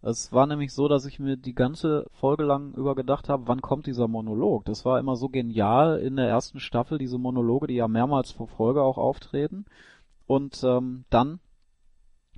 [0.00, 3.60] Es war nämlich so, dass ich mir die ganze Folge lang über gedacht habe, wann
[3.60, 4.64] kommt dieser Monolog?
[4.64, 8.46] Das war immer so genial in der ersten Staffel, diese Monologe, die ja mehrmals vor
[8.46, 9.64] Folge auch auftreten.
[10.26, 11.40] Und ähm, dann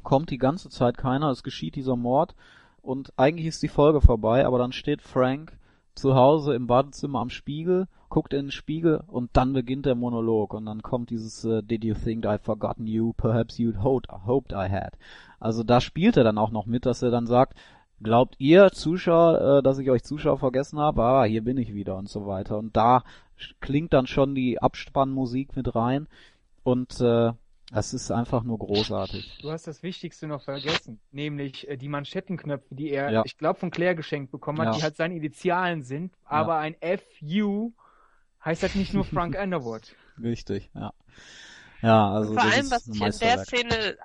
[0.03, 2.35] kommt die ganze Zeit keiner, es geschieht dieser Mord
[2.81, 5.59] und eigentlich ist die Folge vorbei, aber dann steht Frank
[5.95, 10.55] zu Hause im Badezimmer am Spiegel, guckt in den Spiegel und dann beginnt der Monolog
[10.55, 13.13] und dann kommt dieses uh, Did you think I've forgotten you?
[13.13, 14.99] Perhaps you'd hoped, hoped I had.
[15.39, 17.57] Also da spielt er dann auch noch mit, dass er dann sagt,
[18.03, 21.03] glaubt ihr Zuschauer, äh, dass ich euch Zuschauer vergessen habe?
[21.03, 22.59] Ah, hier bin ich wieder und so weiter.
[22.59, 23.03] Und da
[23.61, 26.09] klingt dann schon die Abspannmusik mit rein
[26.63, 27.33] und äh,
[27.73, 29.39] es ist einfach nur großartig.
[29.43, 33.23] Du hast das Wichtigste noch vergessen, nämlich äh, die Manschettenknöpfe, die er, ja.
[33.25, 34.73] ich glaube, von Claire geschenkt bekommen hat, ja.
[34.73, 36.61] die halt seine Initialen sind, aber ja.
[36.61, 37.73] ein FU
[38.45, 39.95] heißt halt nicht nur Frank Underwood.
[40.21, 40.93] Richtig, ja.
[41.83, 42.35] Ja, also.
[42.35, 43.97] Vor allem, was ich in der Szene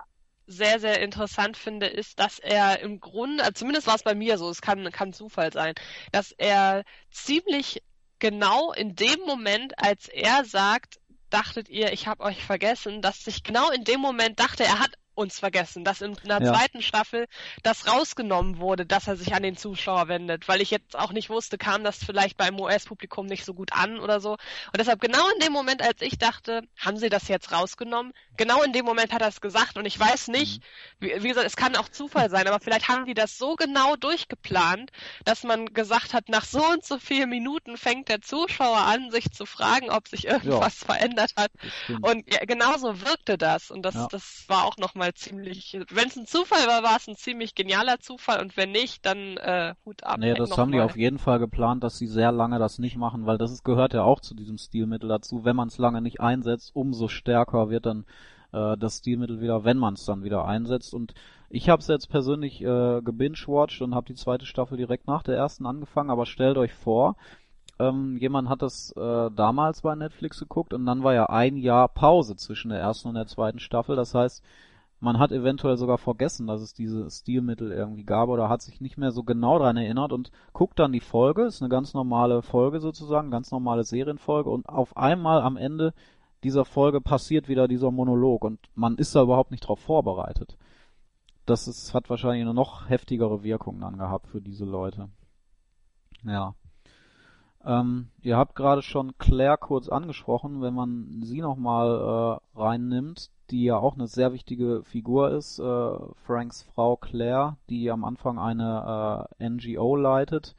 [0.47, 4.38] sehr, sehr interessant finde, ist, dass er im Grunde, also zumindest war es bei mir
[4.38, 5.74] so, es kann, kann Zufall sein,
[6.11, 7.82] dass er ziemlich
[8.20, 10.99] genau in dem Moment, als er sagt,
[11.36, 14.97] dachtet ihr, ich habe euch vergessen, dass sich genau in dem Moment dachte, er hat
[15.16, 16.53] uns vergessen, dass in der ja.
[16.53, 17.28] zweiten Staffel
[17.63, 21.30] das rausgenommen wurde, dass er sich an den Zuschauer wendet, weil ich jetzt auch nicht
[21.30, 24.32] wusste, kam das vielleicht beim US-Publikum nicht so gut an oder so.
[24.32, 28.63] Und deshalb genau in dem Moment, als ich dachte, haben sie das jetzt rausgenommen, genau
[28.63, 30.61] in dem Moment hat er es gesagt und ich weiß nicht,
[30.99, 31.05] mhm.
[31.05, 33.95] wie, wie, gesagt, es kann auch Zufall sein, aber vielleicht haben die das so genau
[33.95, 34.91] durchgeplant,
[35.24, 39.32] dass man gesagt hat, nach so und so vielen Minuten fängt der Zuschauer an, sich
[39.32, 40.86] zu fragen, ob sich irgendwas ja.
[40.86, 41.51] verändert hat.
[42.01, 44.07] Und ja, genauso wirkte das und das, ja.
[44.09, 47.56] das war auch nochmal mal ziemlich, wenn es ein Zufall war, war es ein ziemlich
[47.56, 50.18] genialer Zufall und wenn nicht, dann äh, Hut ab.
[50.20, 50.78] Nee, das haben mal.
[50.78, 53.64] die auf jeden Fall geplant, dass sie sehr lange das nicht machen, weil das ist,
[53.64, 55.45] gehört ja auch zu diesem Stilmittel dazu.
[55.45, 58.06] Wenn man es lange nicht einsetzt, umso stärker wird dann
[58.51, 60.93] äh, das Stilmittel wieder, wenn man es dann wieder einsetzt.
[60.93, 61.14] Und
[61.49, 65.36] ich habe es jetzt persönlich äh, gebingewatcht und habe die zweite Staffel direkt nach der
[65.36, 67.16] ersten angefangen, aber stellt euch vor,
[67.78, 71.89] ähm, jemand hat das äh, damals bei Netflix geguckt und dann war ja ein Jahr
[71.89, 73.97] Pause zwischen der ersten und der zweiten Staffel.
[73.97, 74.41] Das heißt,
[75.06, 78.97] man hat eventuell sogar vergessen, dass es diese Stilmittel irgendwie gab oder hat sich nicht
[78.97, 82.80] mehr so genau daran erinnert und guckt dann die Folge, ist eine ganz normale Folge
[82.80, 85.93] sozusagen, ganz normale Serienfolge und auf einmal am Ende
[86.43, 90.58] dieser Folge passiert wieder dieser Monolog und man ist da überhaupt nicht drauf vorbereitet.
[91.45, 95.10] Das ist, hat wahrscheinlich eine noch heftigere Wirkung dann gehabt für diese Leute.
[96.24, 96.56] Ja.
[97.66, 103.63] Ähm, ihr habt gerade schon Claire kurz angesprochen, wenn man sie nochmal äh, reinnimmt, die
[103.63, 105.91] ja auch eine sehr wichtige Figur ist, äh,
[106.26, 110.55] Franks Frau Claire, die am Anfang eine äh, NGO leitet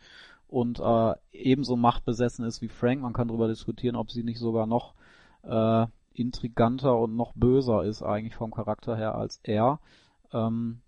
[0.48, 3.02] und äh, ebenso machtbesessen ist wie Frank.
[3.02, 4.94] Man kann darüber diskutieren, ob sie nicht sogar noch
[5.42, 9.78] äh, intriganter und noch böser ist eigentlich vom Charakter her als er.
[10.32, 10.80] Ähm,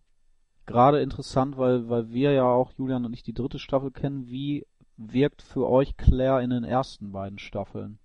[0.66, 4.28] Gerade interessant, weil, weil wir ja auch, Julian und ich, die dritte Staffel kennen.
[4.28, 4.66] Wie
[4.98, 7.98] wirkt für euch Claire in den ersten beiden Staffeln?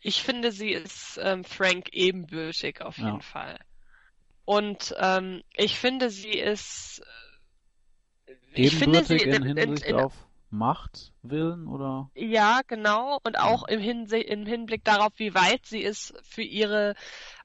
[0.00, 3.22] Ich finde, sie ist ähm, Frank ebenbürtig auf jeden Ja.
[3.22, 3.58] Fall.
[4.44, 7.02] Und ähm, ich finde, sie ist.
[8.26, 12.10] äh, Ich finde sie Ebenbürtig in in, in, Hinsicht in, auf Machtwillen oder?
[12.14, 13.18] Ja, genau.
[13.24, 16.94] Und auch im, Hinse im Hinblick darauf, wie weit sie ist, für ihre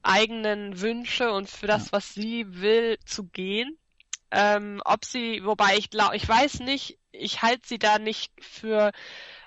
[0.04, 1.92] eigenen Wünsche und für das, Ja.
[1.94, 3.78] was sie will, zu gehen.
[4.32, 8.92] Ähm, ob sie, wobei ich glaube, ich weiß nicht, ich halte sie da nicht für,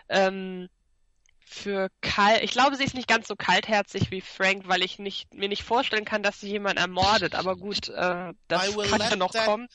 [0.08, 0.68] ähm,
[1.40, 2.42] für kalt.
[2.42, 5.62] Ich glaube, sie ist nicht ganz so kaltherzig wie Frank, weil ich nicht, mir nicht
[5.62, 7.34] vorstellen kann, dass sie jemanden ermordet.
[7.34, 9.68] Aber gut, äh, das kann ja noch that- kommen.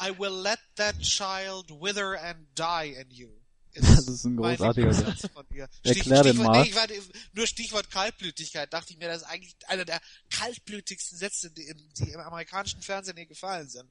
[0.00, 3.30] I will let that child wither and die in you.
[3.74, 5.68] Das ist ein großartiger Lieblingssatz von ihr.
[5.84, 6.60] Erklär den mal.
[6.62, 6.94] Nee, ich warte,
[7.32, 10.00] nur Stichwort Kaltblütigkeit dachte ich mir, das ist eigentlich einer der
[10.30, 13.88] kaltblütigsten Sätze, die im, die im amerikanischen Fernsehen hier gefallen sind.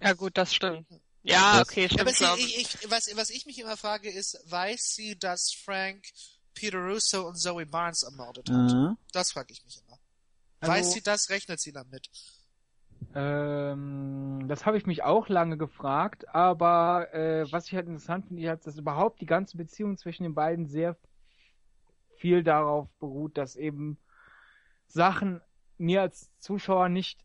[0.00, 0.86] Ja gut, das stimmt.
[1.22, 2.02] Ja, okay, stimmt.
[2.02, 6.04] aber sie, ich, ich, was, was ich mich immer frage, ist, weiß sie, dass Frank
[6.54, 8.72] Peter Russo und Zoe Barnes ermordet hat?
[8.72, 9.98] Äh, Das frage ich mich immer.
[10.60, 12.08] Also- weiß sie das, rechnet sie damit?
[13.14, 18.50] Ähm, das habe ich mich auch lange gefragt, aber äh, was ich halt interessant finde,
[18.50, 20.96] ist, dass überhaupt die ganze Beziehung zwischen den beiden sehr
[22.18, 23.98] viel darauf beruht, dass eben
[24.86, 25.40] Sachen
[25.78, 27.24] mir als Zuschauer nicht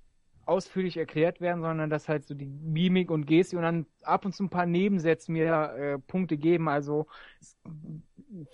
[0.52, 4.36] ausführlich erklärt werden, sondern dass halt so die Mimik und Gestik und dann ab und
[4.36, 6.68] zu ein paar Nebensätze mir äh, Punkte geben.
[6.68, 7.08] Also
[7.40, 7.58] es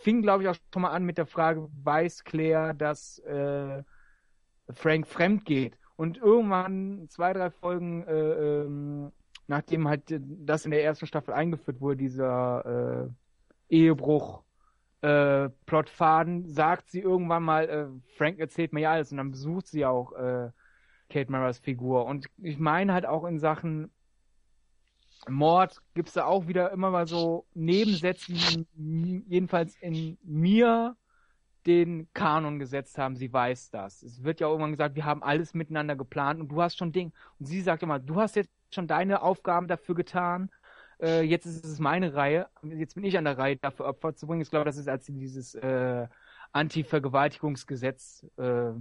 [0.02, 3.84] fing, glaube ich, auch schon mal an mit der Frage, weiß Claire, dass äh,
[4.70, 5.78] Frank fremd geht?
[5.96, 9.12] Und irgendwann, zwei, drei Folgen, äh, ähm,
[9.48, 13.08] nachdem halt das in der ersten Staffel eingeführt wurde, dieser
[13.70, 14.44] äh, Ehebruch,
[15.02, 17.88] äh, Plotfaden, sagt sie irgendwann mal, äh,
[18.18, 20.50] Frank erzählt mir ja alles und dann besucht sie auch äh,
[21.10, 22.06] Kate Maras Figur.
[22.06, 23.92] Und ich meine halt auch in Sachen
[25.28, 30.96] Mord gibt's da auch wieder immer mal so Nebensätze, die jedenfalls in mir
[31.66, 34.02] den Kanon gesetzt haben, sie weiß das.
[34.02, 37.12] Es wird ja irgendwann gesagt, wir haben alles miteinander geplant und du hast schon Ding.
[37.40, 40.50] Und sie sagt immer, du hast jetzt schon deine Aufgaben dafür getan,
[41.02, 44.28] äh, jetzt ist es meine Reihe, jetzt bin ich an der Reihe, dafür Opfer zu
[44.28, 44.42] bringen.
[44.42, 46.08] Ich glaube, das ist, als sie dieses äh,
[46.54, 48.72] Anti-Vergewaltigungsgesetz äh,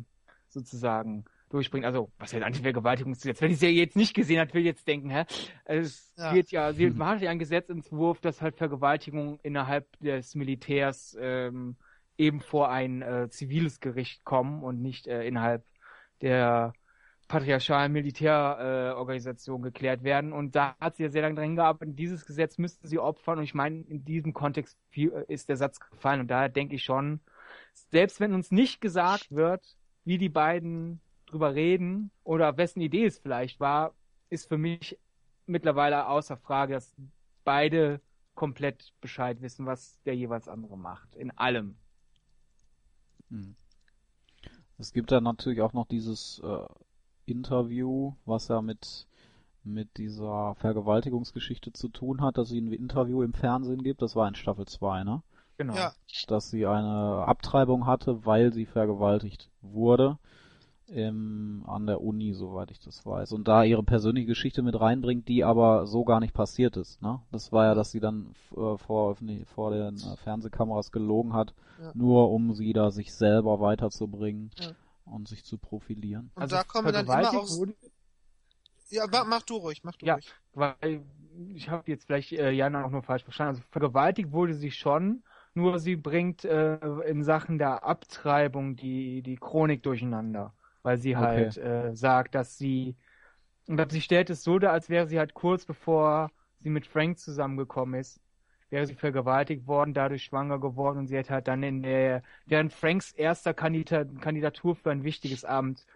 [0.48, 1.84] sozusagen durchbringt.
[1.86, 3.40] Also, was heißt Anti-Vergewaltigungsgesetz?
[3.40, 5.24] Wenn ich sie jetzt nicht gesehen hat, will ich jetzt denken, hä?
[5.64, 6.34] Es Ja.
[6.34, 11.76] wird ja, sie macht ja einen Gesetzentwurf, dass halt Vergewaltigung innerhalb des Militärs ähm,
[12.18, 15.64] eben vor ein äh, ziviles Gericht kommen und nicht äh, innerhalb
[16.22, 16.72] der
[17.28, 20.32] patriarchalen Militärorganisation äh, geklärt werden.
[20.32, 21.98] Und da hat sie ja sehr lange dran gearbeitet.
[21.98, 23.38] Dieses Gesetz müssten sie opfern.
[23.38, 26.20] Und ich meine, in diesem Kontext äh, ist der Satz gefallen.
[26.20, 27.20] Und daher denke ich schon,
[27.90, 33.18] selbst wenn uns nicht gesagt wird, wie die beiden drüber reden oder wessen Idee es
[33.18, 33.94] vielleicht war,
[34.30, 34.98] ist für mich
[35.46, 36.94] mittlerweile außer Frage, dass
[37.44, 38.00] beide
[38.34, 41.14] komplett Bescheid wissen, was der jeweils andere macht.
[41.14, 41.76] In allem.
[43.30, 43.56] Hm.
[44.78, 46.66] Es gibt dann natürlich auch noch dieses äh,
[47.24, 49.06] Interview, was ja mit
[49.66, 54.00] mit dieser Vergewaltigungsgeschichte zu tun hat, dass sie ein Interview im Fernsehen gibt.
[54.00, 55.22] Das war in Staffel 2, ne?
[55.58, 55.74] Genau.
[55.74, 55.92] Ja.
[56.28, 60.18] Dass sie eine Abtreibung hatte, weil sie vergewaltigt wurde.
[60.88, 63.32] Im, an der Uni, soweit ich das weiß.
[63.32, 67.02] Und da ihre persönliche Geschichte mit reinbringt, die aber so gar nicht passiert ist.
[67.02, 67.20] Ne?
[67.32, 71.90] Das war ja, dass sie dann äh, vor, vor den äh, Fernsehkameras gelogen hat, Ja.
[71.94, 74.74] nur um sie da sich selber weiterzubringen Ja.
[75.06, 76.30] und sich zu profilieren.
[76.36, 77.56] Und Also da kommen dann immer vergewaltigt auch...
[77.58, 77.74] wurde,
[78.90, 80.14] Ja, mach, mach du ruhig, mach du Ja.
[80.14, 80.32] ruhig.
[80.54, 81.02] weil
[81.54, 83.56] ich habe jetzt vielleicht äh, Jana auch nur falsch verstanden.
[83.56, 85.22] Also vergewaltigt wurde sie schon,
[85.54, 86.78] nur sie bringt äh,
[87.08, 90.54] in Sachen der Abtreibung die die Chronik durcheinander,
[90.86, 91.18] weil sie Okay.
[91.18, 92.96] halt äh, sagt, dass sie
[93.68, 96.30] und sie stellt es so dar, als wäre sie halt kurz bevor
[96.60, 98.20] sie mit Frank zusammengekommen ist,
[98.70, 102.72] wäre sie vergewaltigt worden, dadurch schwanger geworden und sie hat halt dann in der während
[102.72, 105.86] Franks erster Kandida Kandidatur für ein wichtiges Amt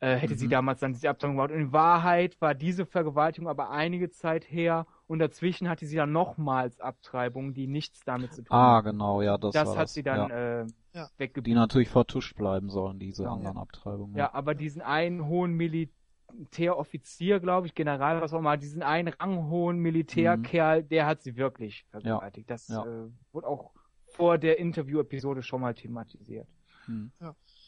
[0.00, 0.36] äh, hätte Mhm.
[0.36, 1.52] sie damals dann diese Abtreibung gemacht.
[1.52, 6.12] Und in Wahrheit war diese Vergewaltigung aber einige Zeit her und dazwischen hatte sie dann
[6.12, 8.82] nochmals Abtreibungen, die nichts damit zu tun Ah, hatten.
[8.82, 9.94] genau, ja, das, Das hat das.
[9.94, 10.30] sie dann ja.
[10.30, 11.08] äh, Ja.
[11.18, 11.54] weggeblieben.
[11.56, 13.32] Die natürlich vertuscht bleiben sollen, diese Ja.
[13.32, 14.16] anderen Abtreibungen.
[14.16, 19.78] Ja, aber diesen einen hohen Militäroffizier, glaube ich, General, was auch immer, diesen einen ranghohen
[19.78, 22.48] Militärkerl, der hat sie wirklich vergewaltigt.
[22.50, 22.84] Das Ja.
[22.84, 23.72] Äh, wurde auch
[24.06, 26.46] vor der Interview-Episode schon mal thematisiert.
[26.86, 27.10] Hm.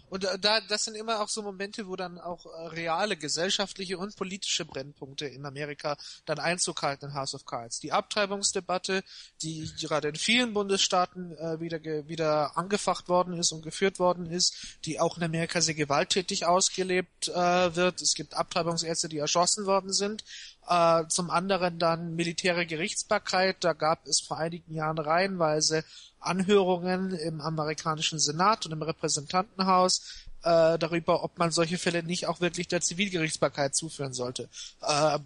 [0.08, 4.16] Und da, das sind immer auch so Momente, wo dann auch äh, reale gesellschaftliche und
[4.16, 7.80] politische Brennpunkte in Amerika dann Einzug halten in House of Cards.
[7.80, 9.02] Die Abtreibungsdebatte,
[9.42, 14.56] die gerade in vielen Bundesstaaten äh, wieder, wieder angefacht worden ist und geführt worden ist,
[14.84, 18.00] die auch in Amerika sehr gewalttätig ausgelebt äh, wird.
[18.00, 20.24] Es gibt Abtreibungsärzte, die erschossen worden sind.
[20.68, 23.56] Äh, zum anderen dann militäre Gerichtsbarkeit.
[23.60, 25.84] Da gab es vor einigen Jahren reihenweise
[26.26, 32.40] Anhörungen im amerikanischen Senat und im Repräsentantenhaus äh, darüber, ob man solche Fälle nicht auch
[32.40, 34.48] wirklich der Zivilgerichtsbarkeit zuführen sollte.
[34.80, 35.18] Äh,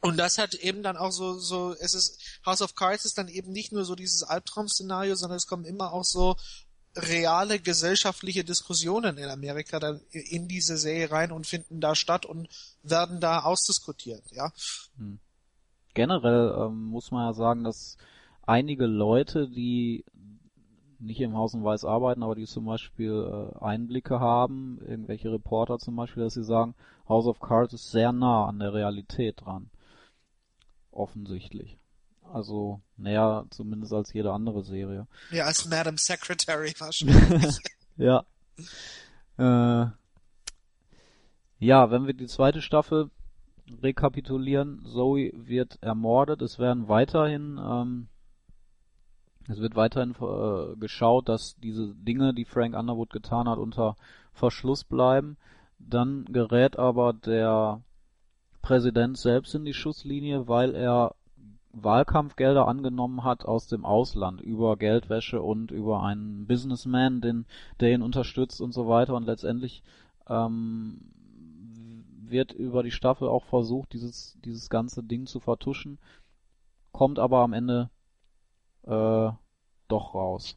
[0.00, 3.28] und das hat eben dann auch so, so, es ist, House of Cards ist dann
[3.28, 6.36] eben nicht nur so dieses Albtraum-Szenario, sondern es kommen immer auch so
[6.96, 12.48] reale gesellschaftliche Diskussionen in Amerika dann in diese Serie rein und finden da statt und
[12.82, 14.52] werden da ausdiskutiert, ja.
[15.94, 17.96] Generell ähm, muss man ja sagen, dass
[18.42, 20.04] einige Leute, die
[21.02, 25.78] nicht im Haus und Weiß arbeiten, aber die zum Beispiel äh, Einblicke haben, irgendwelche Reporter
[25.78, 26.74] zum Beispiel, dass sie sagen,
[27.08, 29.70] House of Cards ist sehr nah an der Realität dran.
[30.90, 31.78] Offensichtlich.
[32.32, 35.06] Also näher zumindest als jede andere Serie.
[35.30, 37.58] Ja, als Madam Secretary wahrscheinlich.
[37.98, 38.24] Ja.
[39.36, 39.90] Äh,
[41.58, 43.10] ja, wenn wir die zweite Staffel
[43.82, 48.08] rekapitulieren, Zoe wird ermordet, es werden weiterhin, ähm,
[49.48, 53.96] es wird weiterhin äh, geschaut, dass diese Dinge, die Frank Underwood getan hat, unter
[54.32, 55.36] Verschluss bleiben.
[55.78, 57.82] Dann gerät aber der
[58.62, 61.14] Präsident selbst in die Schusslinie, weil er
[61.72, 67.46] Wahlkampfgelder angenommen hat aus dem Ausland über Geldwäsche und über einen Businessman, den,
[67.80, 69.14] der ihn unterstützt und so weiter.
[69.14, 69.82] Und letztendlich
[70.28, 71.00] ähm,
[72.32, 75.98] wird über die Staffel auch versucht, dieses, dieses ganze Ding zu vertuschen,
[76.92, 77.90] kommt aber am Ende
[78.86, 79.30] äh,
[79.88, 80.56] doch raus.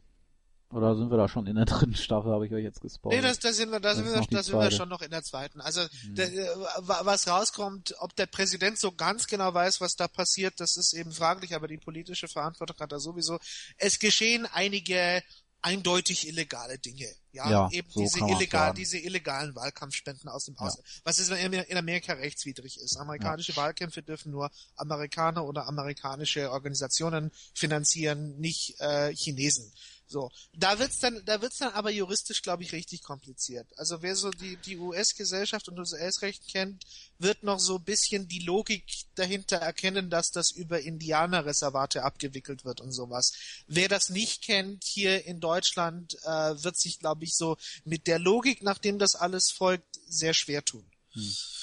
[0.72, 3.22] Oder sind wir da schon in der dritten Staffel, habe ich euch jetzt gespoilert?
[3.22, 4.88] Nee, das, da sind wir, da Das sind wir, noch die da sind wir schon
[4.88, 5.60] noch in der zweiten.
[5.60, 6.14] Also Hm.
[6.16, 6.48] der, äh,
[6.78, 10.92] wa- was rauskommt, ob der Präsident so ganz genau weiß, was da passiert, das ist
[10.92, 13.38] eben fraglich, aber die politische Verantwortung hat er sowieso.
[13.78, 15.22] Es geschehen einige
[15.66, 17.08] eindeutig illegale Dinge.
[17.32, 20.86] Ja, Ja, eben so diese illegal, diese illegalen Wahlkampfspenden aus dem Ausland.
[21.04, 22.96] Was ist in in Amerika rechtswidrig ist.
[22.96, 29.72] Amerikanische Wahlkämpfe dürfen nur Amerikaner oder amerikanische Organisationen finanzieren, nicht äh, Chinesen.
[30.08, 33.66] So, da wird's dann, da wird's dann aber juristisch, glaube ich, richtig kompliziert.
[33.76, 36.84] Also wer so die die US-Gesellschaft und US-Recht kennt,
[37.18, 38.84] wird noch so ein bisschen die Logik
[39.16, 43.32] dahinter erkennen, dass das über Indianerreservate abgewickelt wird und sowas.
[43.66, 46.28] Wer das nicht kennt hier in Deutschland, äh,
[46.62, 50.84] wird sich, glaube ich, so mit der Logik, nachdem das alles folgt, sehr schwer tun.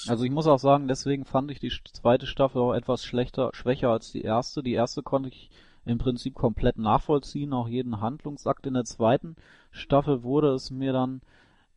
[0.06, 3.88] Also ich muss auch sagen, deswegen fand ich die zweite Staffel auch etwas schlechter, schwächer
[3.88, 4.62] als die erste.
[4.62, 5.50] Die erste konnte ich
[5.84, 8.66] im Prinzip komplett nachvollziehen, auch jeden Handlungsakt.
[8.66, 9.36] In der zweiten
[9.70, 11.20] Staffel wurde es mir dann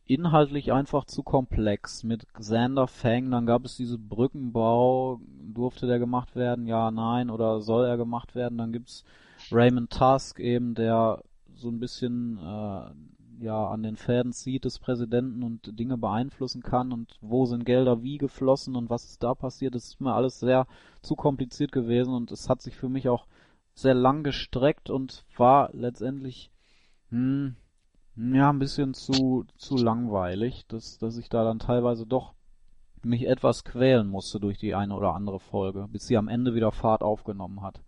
[0.06, 2.02] inhaltlich einfach zu komplex.
[2.02, 5.20] Mit Xander Fang, dann gab es diese Brückenbau,
[5.52, 8.58] durfte der gemacht werden, ja, nein, oder soll er gemacht werden?
[8.58, 9.04] Dann gibt's
[9.52, 11.22] Raymond Tusk eben, der
[11.54, 16.92] so ein bisschen äh, ja an den Fäden zieht des Präsidenten und Dinge beeinflussen kann
[16.92, 20.40] und wo sind Gelder wie geflossen und was ist da passiert, das ist mir alles
[20.40, 20.66] sehr
[21.02, 23.26] zu kompliziert gewesen und es hat sich für mich auch
[23.78, 26.50] sehr lang gestreckt und war letztendlich
[27.10, 27.56] hm,
[28.16, 32.34] ja ein bisschen zu zu langweilig, dass dass ich da dann teilweise doch
[33.02, 36.72] mich etwas quälen musste durch die eine oder andere Folge, bis sie am Ende wieder
[36.72, 37.80] Fahrt aufgenommen hat.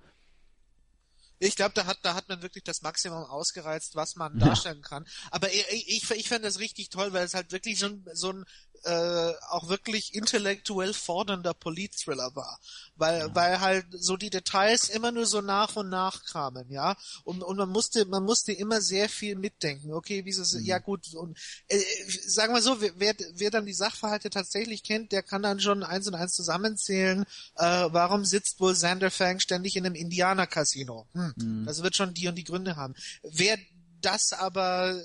[1.43, 4.39] Ich glaube, da hat, da hat man wirklich das Maximum ausgereizt, was man Ja.
[4.39, 5.07] darstellen kann.
[5.31, 8.31] Aber ich, ich, ich fand das richtig toll, weil es halt wirklich so ein, so
[8.31, 8.45] ein
[8.85, 12.61] äh, auch wirklich intellektuell fordernder Polit-Thriller war.
[12.97, 16.97] Weil, weil halt so die Details immer nur so nach und nach kamen, ja.
[17.25, 19.93] Und, und man musste, man musste immer sehr viel mitdenken.
[19.93, 21.79] Okay, wie es, ja gut, und äh,
[22.27, 26.07] sagen wir so, wer, wer, dann die Sachverhalte tatsächlich kennt, der kann dann schon eins
[26.07, 27.25] und eins zusammenzählen.
[27.57, 31.07] Äh, warum sitzt wohl Xander Fang ständig in einem Indianer-Casino?
[31.13, 31.67] Hm, Mhm.
[31.67, 32.95] Das wird schon die und die Gründe haben.
[33.23, 33.59] Wer
[34.01, 35.01] das aber,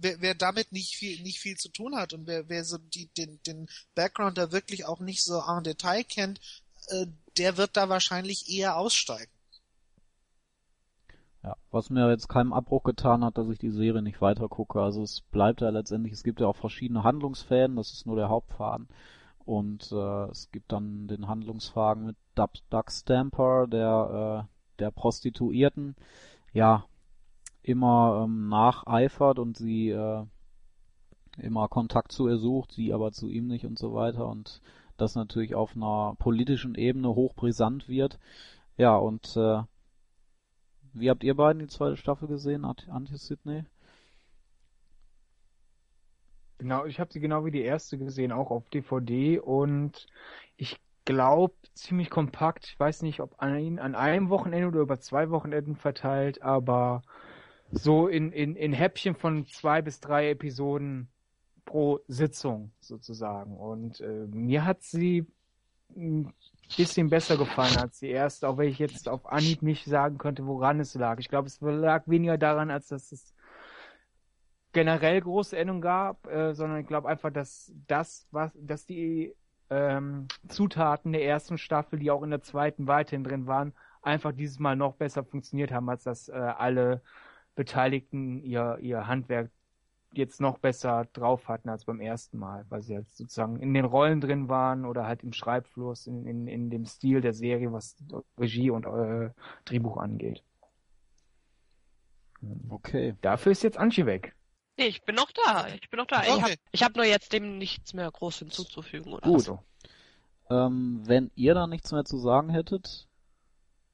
[0.00, 3.06] wer, wer damit nicht viel, nicht viel zu tun hat und wer, wer so die,
[3.16, 6.40] den, den Background da wirklich auch nicht so en Detail kennt,
[6.88, 7.06] äh,
[7.36, 9.30] der wird da wahrscheinlich eher aussteigen.
[11.42, 14.80] Ja, was mir jetzt keinen Abbruch getan hat, dass ich die Serie nicht weiter gucke.
[14.80, 18.28] Also es bleibt ja letztendlich, es gibt ja auch verschiedene Handlungsfäden, das ist nur der
[18.28, 18.88] Hauptfaden.
[19.44, 25.94] Und äh, es gibt dann den Handlungsfaden mit Doug, Stamper, der, äh, der Prostituierten,
[26.52, 26.84] ja,
[27.66, 30.24] immer ähm, nacheifert und sie äh,
[31.38, 34.26] immer Kontakt zu ihr sucht, sie aber zu ihm nicht und so weiter.
[34.28, 34.62] Und
[34.96, 38.18] das natürlich auf einer politischen Ebene hochbrisant wird.
[38.76, 39.62] Ja, und äh,
[40.92, 43.64] wie habt ihr beiden die zweite Staffel gesehen, Antje Sydney?
[46.58, 50.06] Genau, ich habe sie genau wie die erste gesehen, auch auf DVD und
[50.56, 52.66] ich glaube ziemlich kompakt.
[52.66, 57.02] Ich weiß nicht, ob an, an einem Wochenende oder über zwei Wochenenden verteilt, aber
[57.72, 61.08] so in, in, in Häppchen von zwei bis drei Episoden
[61.64, 63.56] pro Sitzung sozusagen.
[63.56, 65.26] Und äh, mir hat sie
[65.94, 66.32] ein
[66.76, 70.46] bisschen besser gefallen als die erste, auch wenn ich jetzt auf Anhieb nicht sagen könnte,
[70.46, 71.18] woran es lag.
[71.18, 73.34] Ich glaube, es lag weniger daran, als dass es
[74.72, 79.34] generell große Änderungen gab, äh, sondern ich glaube einfach, dass das, was, dass die
[79.70, 84.58] ähm, Zutaten der ersten Staffel, die auch in der zweiten weiterhin drin waren, einfach dieses
[84.58, 87.02] Mal noch besser funktioniert haben, als dass äh, alle
[87.56, 89.50] Beteiligten ihr, ihr Handwerk
[90.12, 93.84] jetzt noch besser drauf hatten als beim ersten Mal, weil sie halt sozusagen in den
[93.84, 97.96] Rollen drin waren oder halt im Schreibfluss, in, in, in dem Stil der Serie, was
[98.38, 99.30] Regie und äh,
[99.64, 100.42] Drehbuch angeht.
[102.68, 103.16] Okay.
[103.20, 104.34] Dafür ist jetzt Anchi weg.
[104.78, 105.68] Nee, ich bin noch da.
[105.68, 106.20] Ich bin noch da.
[106.20, 106.28] Okay.
[106.28, 109.14] Ich habe ich hab nur jetzt dem nichts mehr groß hinzuzufügen.
[109.14, 109.42] Oder Gut.
[109.42, 109.58] so.
[110.50, 113.08] Ähm, wenn ihr da nichts mehr zu sagen hättet,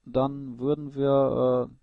[0.05, 1.75] dann würden wir äh,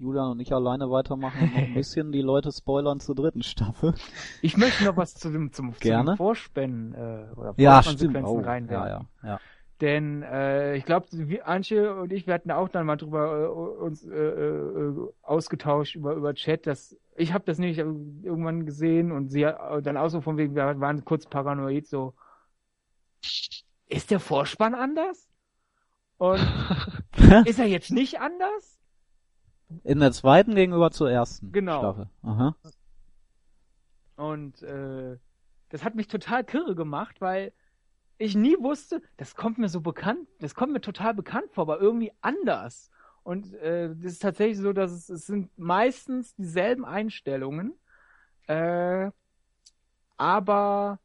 [0.00, 3.94] Julian und ich alleine weitermachen und noch ein bisschen die Leute spoilern zur dritten Staffel.
[4.40, 6.12] Ich möchte noch was zu dem, zum, Gerne.
[6.12, 7.82] zum Vorspannen äh, oder Ja,
[8.24, 8.70] Oh, reinwerfen.
[8.70, 8.88] ja,
[9.22, 9.40] ja, ja.
[9.80, 11.06] Denn äh, ich glaube,
[11.44, 16.14] Antje und ich, wir hatten auch dann mal drüber äh, uns äh, äh, ausgetauscht über
[16.14, 20.20] über Chat, dass ich habe das nicht irgendwann gesehen und sie hat dann auch so
[20.20, 22.14] von wegen, wir waren kurz paranoid so.
[23.86, 25.28] Ist der Vorspann anders?
[26.18, 26.40] Und
[27.46, 28.79] ist er jetzt nicht anders?
[29.84, 31.78] In der zweiten gegenüber zur ersten Genau.
[31.78, 32.10] Staffel.
[32.22, 32.56] Aha.
[34.16, 35.16] Und äh,
[35.70, 37.52] das hat mich total kirre gemacht, weil
[38.18, 41.80] ich nie wusste, das kommt mir so bekannt, das kommt mir total bekannt vor, aber
[41.80, 42.90] irgendwie anders.
[43.22, 47.74] Und äh, das ist tatsächlich so, dass es, es sind meistens dieselben Einstellungen,
[48.46, 49.10] äh,
[50.16, 50.98] aber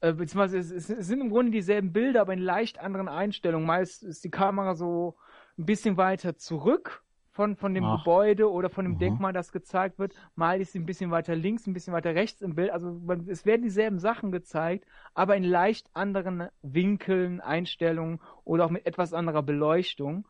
[0.00, 3.66] äh, beziehungsweise es, es, es sind im Grunde dieselben Bilder, aber in leicht anderen Einstellungen.
[3.66, 5.16] Meist ist die Kamera so
[5.58, 7.02] ein bisschen weiter zurück
[7.32, 7.98] von, von dem Ach.
[7.98, 9.00] Gebäude oder von dem Aha.
[9.00, 10.14] Denkmal, das gezeigt wird.
[10.36, 12.70] Mal ist sie ein bisschen weiter links, ein bisschen weiter rechts im Bild.
[12.70, 18.70] Also man, es werden dieselben Sachen gezeigt, aber in leicht anderen Winkeln, Einstellungen oder auch
[18.70, 20.26] mit etwas anderer Beleuchtung.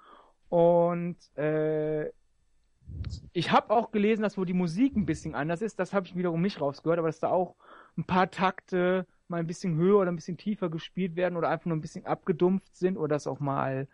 [0.49, 2.11] Und äh,
[3.33, 5.81] ich habe auch gelesen, dass wohl die Musik ein bisschen anders ist.
[5.81, 7.57] Das habe ich wiederum nicht rausgehört, aber dass da auch
[7.97, 11.67] ein paar Takte mal ein bisschen höher oder ein bisschen tiefer gespielt werden oder einfach
[11.67, 13.89] nur ein bisschen abgedumpft sind oder dass auch mal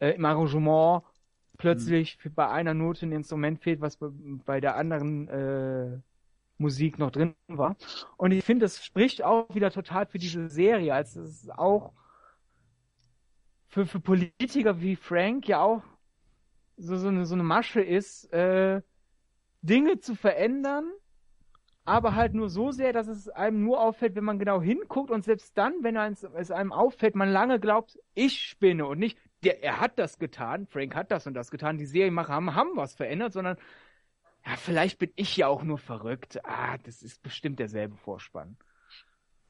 [0.00, 1.04] äh, im Arrangement
[1.58, 3.98] plötzlich für- bei einer Note ein Instrument fehlt, was
[4.46, 5.98] bei, der anderen äh,
[6.58, 7.76] Musik noch drin war.
[8.16, 11.92] Und ich finde, das spricht auch wieder total für diese Serie, als es auch
[13.68, 15.82] für, für Politiker wie Frank ja auch
[16.76, 18.82] so, so, eine, so eine Masche ist, äh,
[19.62, 20.90] Dinge zu verändern,
[21.84, 25.24] aber halt nur so sehr, dass es einem nur auffällt, wenn man genau hinguckt und
[25.24, 29.80] selbst dann, wenn es einem auffällt, man lange glaubt, ich spinne und nicht, der, er
[29.80, 33.32] hat das getan, Frank hat das und das getan, die Serienmacher haben, haben was verändert,
[33.32, 33.56] sondern
[34.46, 36.40] ja, vielleicht bin ich ja auch nur verrückt.
[36.44, 38.56] Ah, das ist bestimmt derselbe Vorspann.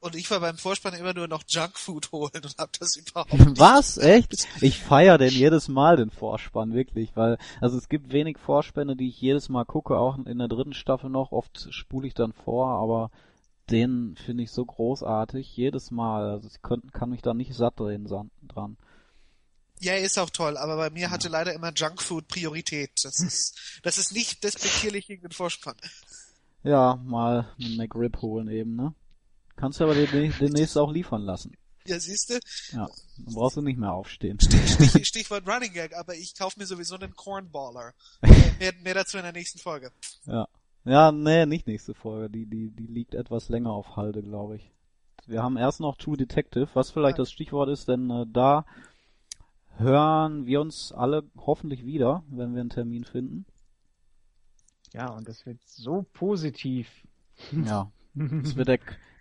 [0.01, 3.59] Und ich war beim Vorspann immer nur noch Junkfood holen und hab das überhaupt nicht.
[3.59, 3.97] Was?
[3.97, 4.47] Echt?
[4.61, 9.09] Ich feier den jedes Mal, den Vorspann, wirklich, weil, also es gibt wenig Vorspänne, die
[9.09, 12.67] ich jedes Mal gucke, auch in der dritten Staffel noch, oft spule ich dann vor,
[12.69, 13.11] aber
[13.69, 17.79] den finde ich so großartig, jedes Mal, also ich könnt, kann mich da nicht satt
[17.79, 18.77] drehen dran.
[19.79, 22.91] Ja, ist auch toll, aber bei mir hatte leider immer Junkfood Priorität.
[23.03, 25.75] Das ist, das ist nicht despektierlich gegen den Vorspann.
[26.63, 28.93] Ja, mal einen McRib holen eben, ne?
[29.55, 31.55] Kannst du aber den, demnächst auch liefern lassen.
[31.85, 32.39] Ja, siehste,
[32.71, 34.37] Ja, dann brauchst du nicht mehr aufstehen.
[34.41, 37.93] Stich, Stichwort Running Gag, aber ich kaufe mir sowieso einen Cornballer.
[38.59, 39.91] mehr, mehr dazu in der nächsten Folge.
[40.25, 40.47] Ja.
[40.85, 42.29] Ja, nee, nicht nächste Folge.
[42.29, 44.71] Die, die, die liegt etwas länger auf Halde, glaube ich.
[45.25, 48.65] Wir haben erst noch True Detective, was vielleicht das Stichwort ist, denn äh, da
[49.79, 53.45] hören wir uns alle hoffentlich wieder, wenn wir einen Termin finden.
[54.93, 56.89] Ja, und das wird so positiv.
[57.51, 57.91] Ja.
[58.15, 58.79] Das wird der,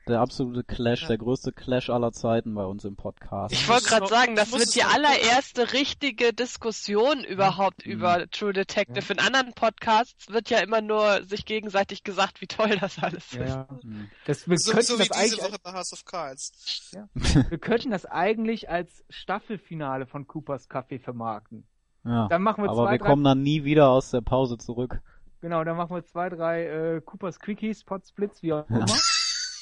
[0.09, 3.53] der absolute Clash, der größte Clash aller Zeiten bei uns im Podcast.
[3.55, 7.93] Ich wollte gerade sagen, das wird die allererste richtige Diskussion überhaupt Mhm.
[7.93, 9.13] über True Detective.
[9.13, 13.43] In anderen Podcasts wird ja immer nur sich gegenseitig gesagt, wie toll das alles Ja,
[13.43, 13.49] ist.
[13.51, 13.69] ja.
[13.83, 14.11] Hm.
[14.27, 16.93] Das, wir, So, könnten so wie das diese eigentlich, Woche bei House of Cards.
[17.51, 21.67] wir könnten das eigentlich als Staffelfinale von Coopers Café vermarkten.
[22.05, 22.29] Ja.
[22.29, 25.01] Dann machen wir Aber zwei, wir drei, kommen dann nie wieder aus der Pause zurück.
[25.41, 28.87] genau, dann machen wir zwei, drei äh, Coopers Quickies, Potsplits, wie auch immer.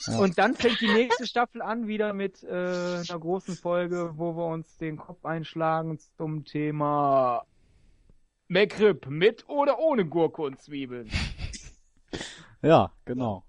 [0.06, 0.18] Ja.
[0.18, 4.46] Und dann fängt die nächste Staffel an wieder mit äh, einer großen Folge, wo wir
[4.46, 7.44] uns den Kopf einschlagen zum Thema
[8.48, 11.10] McRib mit oder ohne Gurke und Zwiebeln.
[12.62, 13.44] Ja, genau.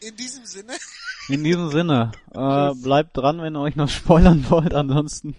[0.00, 0.72] In diesem Sinne,
[1.28, 4.74] In diesem Sinne, äh, bleibt dran, wenn ihr euch noch spoilern wollt.
[4.74, 5.36] Ansonsten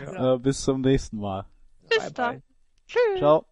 [0.00, 0.34] Ja.
[0.34, 1.44] äh, bis zum nächsten Mal.
[1.88, 2.30] Bis Bye, dann.
[2.34, 2.42] bye.
[2.86, 3.18] Tschüss.
[3.18, 3.46] Ciao.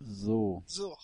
[0.00, 0.62] So.
[0.66, 0.96] so.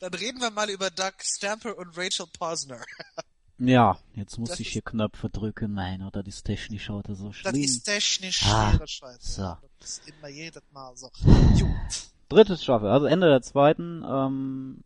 [0.00, 2.80] Dann reden wir mal über Doug Stamper und Rachel Posner.
[3.62, 5.74] Ja, jetzt muss Das ich hier Knöpfe drücken.
[5.74, 7.56] Nein, oder das technisch heute so Das schlimm.
[7.56, 9.18] ist technisch Ah, schwere Scheiße.
[9.20, 9.56] so.
[9.78, 11.10] Das ist immer jedes Mal so.
[11.22, 11.74] Gut.
[12.30, 14.02] Dritte Staffel, also Ende der zweiten.
[14.08, 14.82] Ähm,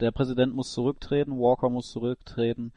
[0.00, 2.72] der Präsident muss zurücktreten, Walker muss zurücktreten.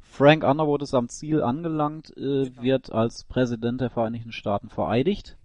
[0.00, 2.60] Frank Underwood ist am Ziel angelangt, äh, Genau.
[2.62, 5.36] wird als Präsident der Vereinigten Staaten vereidigt.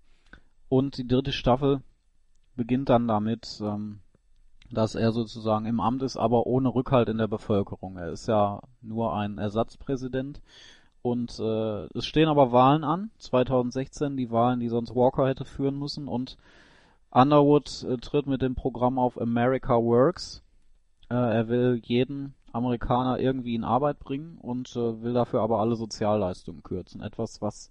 [0.70, 1.84] Und die dritte Staffel
[2.56, 4.00] beginnt dann damit, ähm,
[4.76, 7.98] dass er sozusagen im Amt ist, aber ohne Rückhalt in der Bevölkerung.
[7.98, 10.42] Er ist ja nur ein Ersatzpräsident.
[11.02, 15.78] Und äh, es stehen aber Wahlen an, 2016, die Wahlen, die sonst Walker hätte führen
[15.78, 16.08] müssen.
[16.08, 16.38] Und
[17.12, 20.44] Underwood äh, tritt mit dem Programm auf America Works.
[21.10, 25.76] Äh, er will jeden Amerikaner irgendwie in Arbeit bringen und äh, will dafür aber alle
[25.76, 27.02] Sozialleistungen kürzen.
[27.02, 27.70] Etwas, was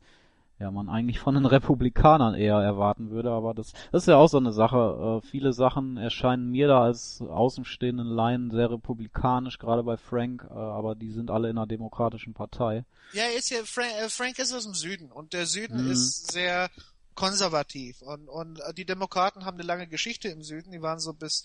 [0.59, 4.29] ja man eigentlich von den Republikanern eher erwarten würde, aber das, das ist ja auch
[4.29, 5.21] so eine Sache.
[5.23, 10.55] Äh, viele Sachen erscheinen mir da als außenstehenden Laien sehr republikanisch, gerade bei Frank, äh,
[10.55, 12.85] aber die sind alle in einer demokratischen Partei.
[13.13, 15.87] Ja, ist ja, Frank, äh, Frank ist aus dem Süden und der Süden Mhm.
[15.93, 16.71] ist sehr
[17.15, 21.13] konservativ und, und äh, die Demokraten haben eine lange Geschichte im Süden, die waren so
[21.13, 21.45] bis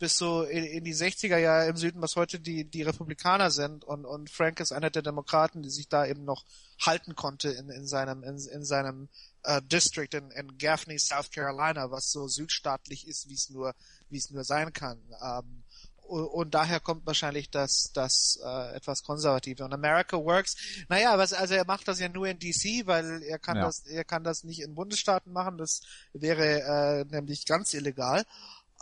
[0.00, 3.84] bis so in, in die 60er Jahre im Süden, was heute die die Republikaner sind
[3.84, 6.44] und und Frank ist einer der Demokraten, die sich da eben noch
[6.80, 9.08] halten konnte in in seinem in, in seinem
[9.44, 13.74] äh, District in, in Gaffney, South Carolina, was so südstaatlich ist, wie es nur
[14.08, 14.98] wie es nur sein kann.
[15.22, 15.62] Ähm,
[16.10, 19.64] und daher kommt wahrscheinlich das, das äh, etwas konservative.
[19.64, 20.56] Und America Works,
[20.88, 23.66] naja, was, also er macht das ja nur in DC, weil er kann Ja.
[23.66, 25.82] das, er kann das nicht in Bundesstaaten machen, das
[26.12, 28.24] wäre äh, nämlich ganz illegal.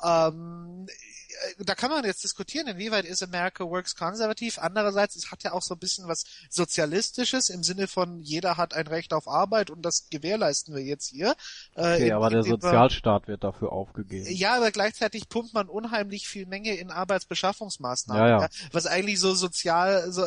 [0.02, 1.27] Ähm, äh,
[1.58, 4.58] da kann man jetzt diskutieren, inwieweit ist America Works konservativ.
[4.58, 8.74] Andererseits, es hat ja auch so ein bisschen was Sozialistisches im Sinne von jeder hat
[8.74, 11.34] ein Recht auf Arbeit und das gewährleisten wir jetzt hier.
[11.74, 14.26] Äh, Okay, in- aber der wir- Sozialstaat wird dafür aufgegeben.
[14.30, 18.48] ja, aber gleichzeitig pumpt man unheimlich viel Menge in Arbeitsbeschaffungsmaßnahmen, Ja, ja.
[18.72, 20.22] was eigentlich so sozial, so,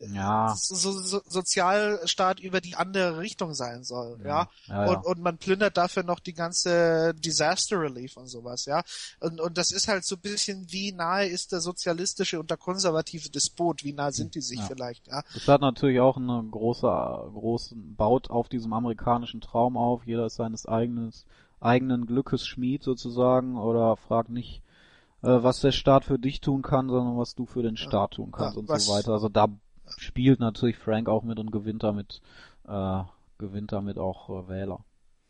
[0.00, 0.54] Ja.
[0.58, 4.48] so, so, so Sozialstaat über die andere Richtung sein soll, ja.
[4.68, 4.84] Ja, ja.
[4.90, 8.82] Und, und man plündert dafür noch die ganze Disaster Relief und sowas, ja.
[9.20, 12.56] Und, und das ist halt so ein bisschen, wie nahe ist der sozialistische und der
[12.56, 14.66] konservative Despot, wie nah sind die sich Ja.
[14.66, 15.22] vielleicht, ja.
[15.34, 20.06] Das hat natürlich auch eine große, großen, baut auf diesem amerikanischen Traum auf.
[20.06, 21.26] Jeder ist seines eigenes,
[21.60, 24.62] eigenen Glückes Schmied sozusagen oder fragt nicht,
[25.22, 28.32] äh, was der Staat für dich tun kann, sondern was du für den Staat tun
[28.32, 29.12] kannst Ja, und so weiter.
[29.12, 29.48] Also da
[29.96, 32.20] spielt natürlich Frank auch mit und gewinnt damit,
[32.66, 33.02] äh,
[33.38, 34.80] gewinnt damit auch äh, Wähler.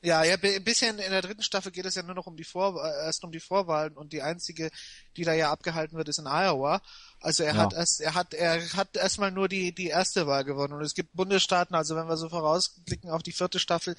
[0.04, 2.44] Ja, ja, ein bisschen in der dritten Staffel geht es ja nur noch um die
[2.44, 4.70] Vor äh, erst um die Vorwahlen und die einzige,
[5.16, 6.82] die da ja abgehalten wird, ist in Iowa.
[7.20, 7.62] Also er Ja.
[7.62, 10.92] hat erst, er hat, er hat erstmal nur die die erste Wahl gewonnen und es
[10.94, 11.74] gibt Bundesstaaten.
[11.74, 13.96] Also wenn wir so vorausblicken auf die vierte Staffel,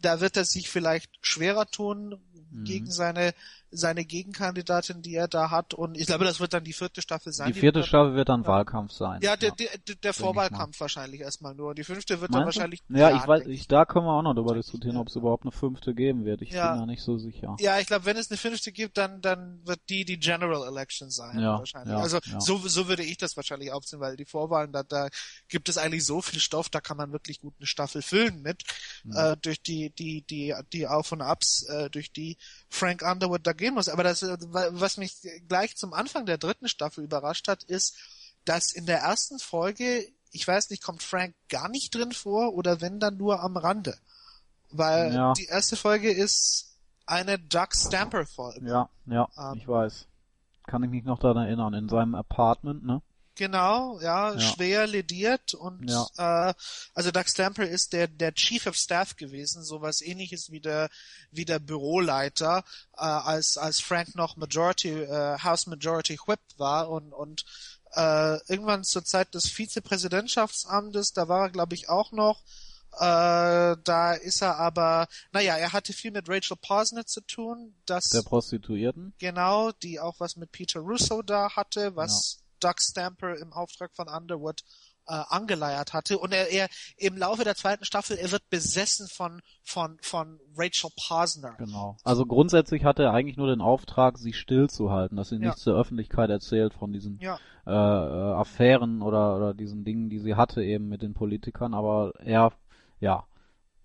[0.00, 2.64] da wird er sich vielleicht schwerer tun Mhm.
[2.64, 3.34] gegen seine
[3.70, 5.74] seine Gegenkandidatin, die er da hat.
[5.74, 7.52] Und ich glaube, das wird dann die vierte Staffel sein.
[7.52, 9.20] Die vierte wird Staffel wird dann Wahlkampf sein.
[9.22, 9.66] ja, der, ja.
[9.86, 11.74] der, der, Vorwahlkampf wahrscheinlich erstmal nur.
[11.74, 12.60] Die fünfte wird dann Meinst du?
[12.60, 12.80] wahrscheinlich.
[12.88, 15.00] Ja, ich weiß, ich, da können wir auch noch drüber diskutieren, Ja.
[15.00, 16.42] ob es überhaupt eine fünfte geben wird.
[16.42, 16.70] Ich Ja.
[16.72, 17.56] bin da nicht so sicher.
[17.60, 21.10] Ja, ich glaube, wenn es eine fünfte gibt, dann dann wird die die General Election
[21.10, 21.92] sein Ja, wahrscheinlich.
[21.92, 22.40] ja, also ja.
[22.40, 25.08] so so würde ich das wahrscheinlich aufziehen, weil die Vorwahlen da da
[25.48, 28.62] gibt es eigentlich so viel Stoff, da kann man wirklich gut eine Staffel füllen mit
[29.04, 29.12] Mhm.
[29.16, 32.36] äh, durch die die die die Auf und Abs äh, durch die
[32.70, 33.88] Frank Underwood da gehen muss.
[33.90, 35.14] Aber das äh, was mich
[35.46, 37.96] gleich zum Anfang der dritten Staffel überrascht hat, ist,
[38.46, 42.80] dass in der ersten Folge ich weiß nicht, kommt Frank gar nicht drin vor oder
[42.80, 43.96] wenn dann nur am Rande.
[44.70, 45.32] Weil Ja.
[45.32, 48.66] die erste Folge ist eine Doug Stamper Folge.
[48.68, 49.54] Ja, ja, Ähm.
[49.58, 50.06] ich weiß.
[50.66, 53.00] Kann ich mich noch daran erinnern, in seinem Apartment, ne?
[53.38, 54.40] Genau, ja, Ja.
[54.40, 56.52] schwer lediert und äh,
[56.92, 60.90] also Doug Stamper ist der der Chief of Staff gewesen, sowas ähnliches wie der
[61.30, 62.64] wie der Büroleiter,
[62.96, 67.44] äh, als als Frank noch Majority äh, House Majority Whip war und und
[67.94, 72.42] äh, irgendwann zur Zeit des Vizepräsidentschaftsamtes, da war er, glaube ich, auch noch.
[72.94, 78.08] Äh, da ist er aber, naja, er hatte viel mit Rachel Posner zu tun, das
[78.10, 79.14] Der Prostituierten.
[79.18, 84.08] genau, die auch was mit Peter Russo da hatte, was Doug Stamper im Auftrag von
[84.08, 84.62] Underwood
[85.06, 86.18] äh, angeleiert hatte.
[86.18, 90.90] Und er, er im Laufe der zweiten Staffel, er wird besessen von von von Rachel
[90.96, 91.54] Posner.
[91.58, 91.96] Genau.
[92.04, 95.48] Also grundsätzlich hat er eigentlich nur den Auftrag, sie stillzuhalten, dass sie Ja.
[95.48, 100.18] nichts zur Öffentlichkeit erzählt von diesen Ja, äh, äh, Affären oder, oder diesen Dingen, die
[100.18, 102.52] sie hatte eben mit den Politikern, aber er,
[103.00, 103.24] ja,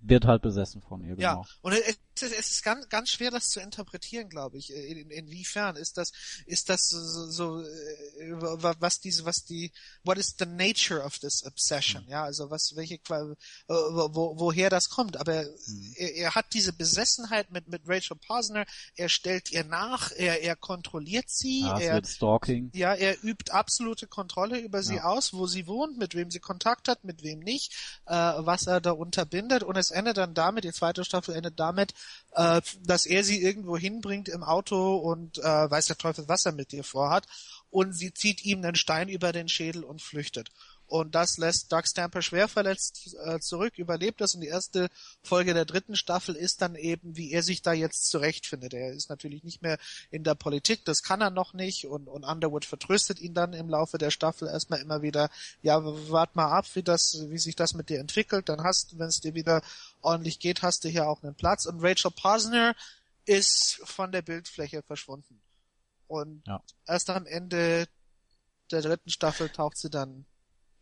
[0.06, 1.34] wird halt besessen von ihr, ja.
[1.34, 1.46] genau.
[1.62, 4.72] Und es, es ist ganz ganz schwer, das zu interpretieren, glaube ich.
[4.72, 6.12] In, in, inwiefern ist das
[6.46, 7.00] ist das so,
[7.32, 9.72] so äh, wa- was diese was die
[10.04, 12.06] what is the nature of this obsession?
[12.08, 13.26] Ja, also was welche äh,
[13.68, 15.18] wo, woher das kommt?
[15.18, 15.34] Aber
[15.96, 18.66] er, er hat diese Besessenheit mit mit Rachel Posner.
[18.96, 20.12] Er stellt ihr nach.
[20.12, 21.62] Er er kontrolliert sie.
[21.62, 22.70] Ja, er Stalking.
[22.74, 25.04] Ja, er übt absolute Kontrolle über sie Ja.
[25.06, 27.74] aus, wo sie wohnt, mit wem sie Kontakt hat, mit wem nicht,
[28.06, 29.64] äh, was er da unterbindet.
[29.64, 31.94] Und es endet dann damit, die zweite Staffel endet damit,
[32.32, 36.52] äh, dass er sie irgendwo hinbringt im Auto und äh, weiß der Teufel, was er
[36.52, 37.26] mit ihr vorhat.
[37.70, 40.50] Und sie zieht ihm einen Stein über den Schädel und flüchtet.
[40.94, 44.36] Und das lässt Doug Stamper schwer verletzt äh, zurück, überlebt das.
[44.36, 44.90] Und die erste
[45.24, 48.76] Folge der dritten Staffel ist dann eben, wie er sich da jetzt zurechtfindet.
[48.76, 49.80] Er ist natürlich nicht mehr
[50.12, 51.88] in der Politik, das kann er noch nicht.
[51.88, 55.32] Und, und Underwood vertröstet ihn dann im Laufe der Staffel erstmal immer wieder,
[55.64, 58.48] ja, wart mal ab, wie das, wie sich das mit dir entwickelt.
[58.48, 59.64] Dann hast, wenn es dir wieder
[60.02, 61.66] ordentlich geht, hast du hier auch einen Platz.
[61.66, 62.76] Und Rachel Posner
[63.26, 65.42] ist von der Bildfläche verschwunden.
[66.06, 66.62] Und Ja.
[66.86, 67.88] erst am Ende
[68.70, 70.28] der dritten Staffel taucht sie dann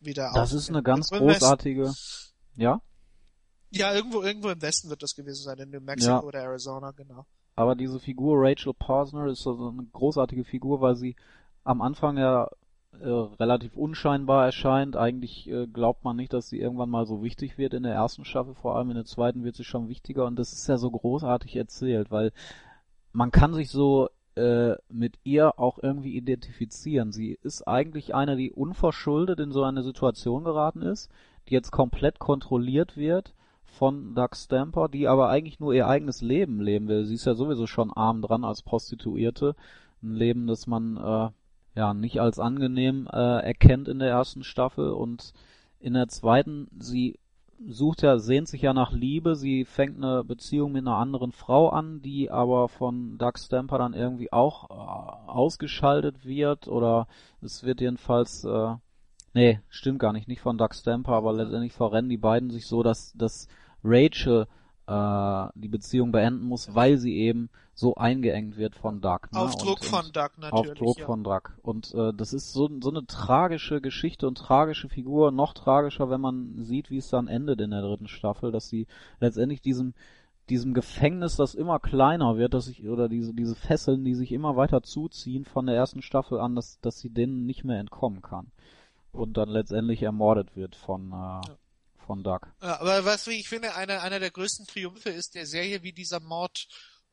[0.02, 0.32] wieder.
[0.34, 1.94] Das ist eine ganz großartige,
[2.56, 2.82] ja,
[3.70, 6.24] Ja, irgendwo, irgendwo im Westen wird das gewesen sein, in New Mexico Ja.
[6.24, 7.26] oder Arizona, genau.
[7.56, 11.16] aber diese Figur Rachel Posner ist so eine großartige Figur, weil sie
[11.64, 12.50] am Anfang ja
[13.00, 14.98] äh, relativ unscheinbar erscheint.
[14.98, 18.26] Eigentlich äh, glaubt man nicht, dass sie irgendwann mal so wichtig wird in der ersten
[18.26, 20.92] Staffel, vor allem in der zweiten wird sie schon wichtiger und das ist ja so
[20.92, 22.34] großartig erzählt, weil
[23.14, 27.12] man kann sich so äh, mit ihr auch irgendwie identifizieren.
[27.12, 31.10] Sie ist eigentlich eine, die unverschuldet in so eine Situation geraten ist,
[31.48, 33.34] die jetzt komplett kontrolliert wird
[33.66, 37.06] von Doug Stamper, die aber eigentlich nur ihr eigenes Leben leben will.
[37.06, 39.56] Sie ist ja sowieso schon arm dran als Prostituierte.
[40.04, 41.30] Ein Leben, das man äh,
[41.80, 45.34] ja nicht als angenehm äh, erkennt in der ersten Staffel und
[45.80, 47.18] in der zweiten, sie
[47.68, 51.70] sucht ja, sehnt sich ja nach Liebe, sie fängt eine Beziehung mit einer anderen Frau
[51.70, 57.08] an, die aber von Doug Stamper dann irgendwie auch äh, ausgeschaltet wird oder
[57.42, 58.76] es wird jedenfalls äh,
[59.34, 62.84] nee, stimmt gar nicht, nicht von Doug Stamper, aber letztendlich verrennen die beiden sich so,
[62.84, 63.48] dass, dass
[63.84, 64.48] Rachel
[64.88, 67.50] äh, die Beziehung beenden muss, weil sie eben
[67.82, 69.02] so eingeengt wird von.
[69.02, 69.20] Ne?
[69.34, 70.54] Auf Druck und, von Doug natürlich.
[70.54, 71.06] auf Druck ja.
[71.06, 71.42] von Doug.
[71.64, 76.22] Und äh, das ist so, so eine tragische Geschichte und tragische Figur, noch tragischer, wenn
[76.22, 78.88] man sieht, wie es dann endet in der dritten Staffel, dass sie
[79.20, 79.94] letztendlich diesem
[80.50, 84.56] diesem Gefängnis, das immer kleiner wird, dass ich oder diese diese Fesseln, die sich immer
[84.56, 88.52] weiter zuziehen von der ersten Staffel an, dass dass sie denen nicht mehr entkommen kann
[89.12, 91.50] und dann letztendlich ermordet wird von äh,
[92.06, 92.42] von Doug.
[92.62, 95.94] Ja, aber was wie ich finde, einer, einer der größten Triumphe ist der Serie, wie
[95.94, 96.68] dieser Mord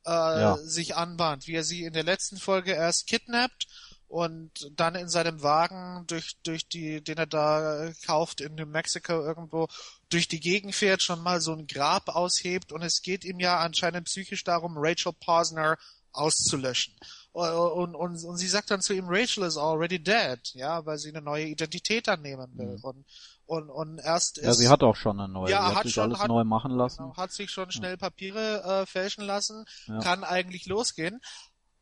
[0.07, 0.57] äh, Ja.
[0.59, 3.67] sich anbahnt, wie er sie in der letzten Folge erst kidnappt
[4.09, 9.13] und dann in seinem Wagen durch durch die den er da kauft in New Mexico
[9.13, 9.69] irgendwo
[10.09, 13.59] durch die Gegend fährt, schon mal so ein Grab aushebt und es geht ihm ja
[13.59, 15.77] anscheinend psychisch darum, Rachel Posner
[16.13, 16.95] auszulöschen.
[17.33, 21.11] Und, und, und sie sagt dann zu ihm, Rachel is already dead, ja, weil sie
[21.11, 22.79] eine neue Identität annehmen will.
[22.79, 22.85] Mhm.
[22.85, 23.07] Und,
[23.49, 25.51] und, und erst Ja, ist, sie hat auch schon eine neue.
[25.51, 27.03] Ja, sie hat, hat sich schon- alles hat- neu machen lassen.
[27.03, 29.99] Genau, hat sich schon schnell Papiere äh, fälschen lassen, Ja.
[30.01, 31.21] kann eigentlich losgehen.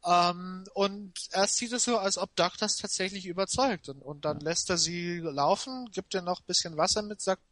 [0.04, 3.88] Ähm, und erst sieht es so, als ob Doug das tatsächlich überzeugt.
[3.88, 7.42] Und, und dann lässt er sie laufen, gibt ihr noch ein bisschen Wasser mit, sagt,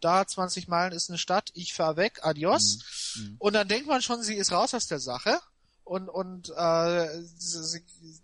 [0.00, 2.78] da 20 Meilen ist eine Stadt, ich fahr weg, adios.
[3.16, 3.22] Mhm.
[3.24, 3.36] Mhm.
[3.40, 5.40] Und dann denkt man schon, sie ist raus aus der Sache.
[5.86, 6.52] Und, und äh,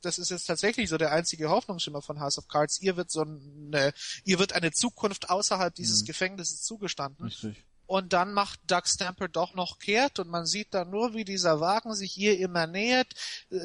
[0.02, 2.80] das ist jetzt tatsächlich so der einzige Hoffnungsschimmer von House of Cards.
[2.82, 3.92] Ihr wird so eine,
[4.24, 6.06] ihr wird eine Zukunft außerhalb dieses Mhm.
[6.06, 7.26] Gefängnisses zugestanden.
[7.26, 7.64] Richtig.
[7.86, 11.60] Und dann macht Doug Stamper doch noch kehrt und man sieht dann nur, wie dieser
[11.60, 13.12] Wagen sich ihr immer nähert.
[13.50, 13.58] Äh,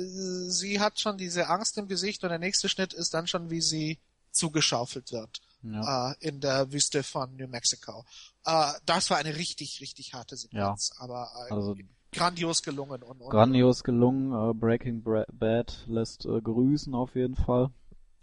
[0.49, 3.61] Sie hat schon diese Angst im Gesicht und der nächste Schnitt ist dann schon, wie
[3.61, 3.97] sie
[4.31, 6.11] zugeschaufelt wird Ja.
[6.11, 8.05] äh, in der Wüste von New Mexico.
[8.45, 11.75] Äh, das war eine richtig, richtig harte Sequenz, aber äh, Also
[12.17, 13.03] grandios gelungen.
[13.03, 14.31] Und, und grandios gelungen.
[14.31, 17.69] Äh, Breaking Bad lässt äh, grüßen auf jeden Fall.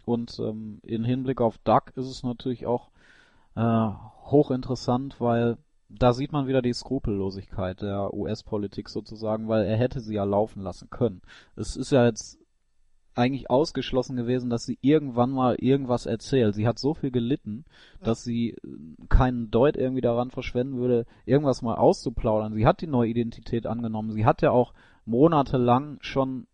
[0.04, 2.90] Und ähm, in Hinblick auf Duck ist es natürlich auch
[3.56, 3.88] äh,
[4.30, 5.56] hochinteressant, weil
[5.88, 10.62] da sieht man wieder die Skrupellosigkeit der US-Politik sozusagen, weil er hätte sie ja laufen
[10.62, 11.22] lassen können.
[11.56, 12.38] Es ist ja jetzt
[13.14, 16.54] eigentlich ausgeschlossen gewesen, dass sie irgendwann mal irgendwas erzählt.
[16.54, 17.64] Sie hat so viel gelitten,
[18.00, 18.06] Ja.
[18.06, 18.56] dass sie äh,
[19.08, 22.54] keinen Deut irgendwie daran verschwenden würde, irgendwas mal auszuplaudern.
[22.54, 24.12] Sie hat die neue Identität angenommen.
[24.12, 26.46] Sie hat ja auch monatelang schon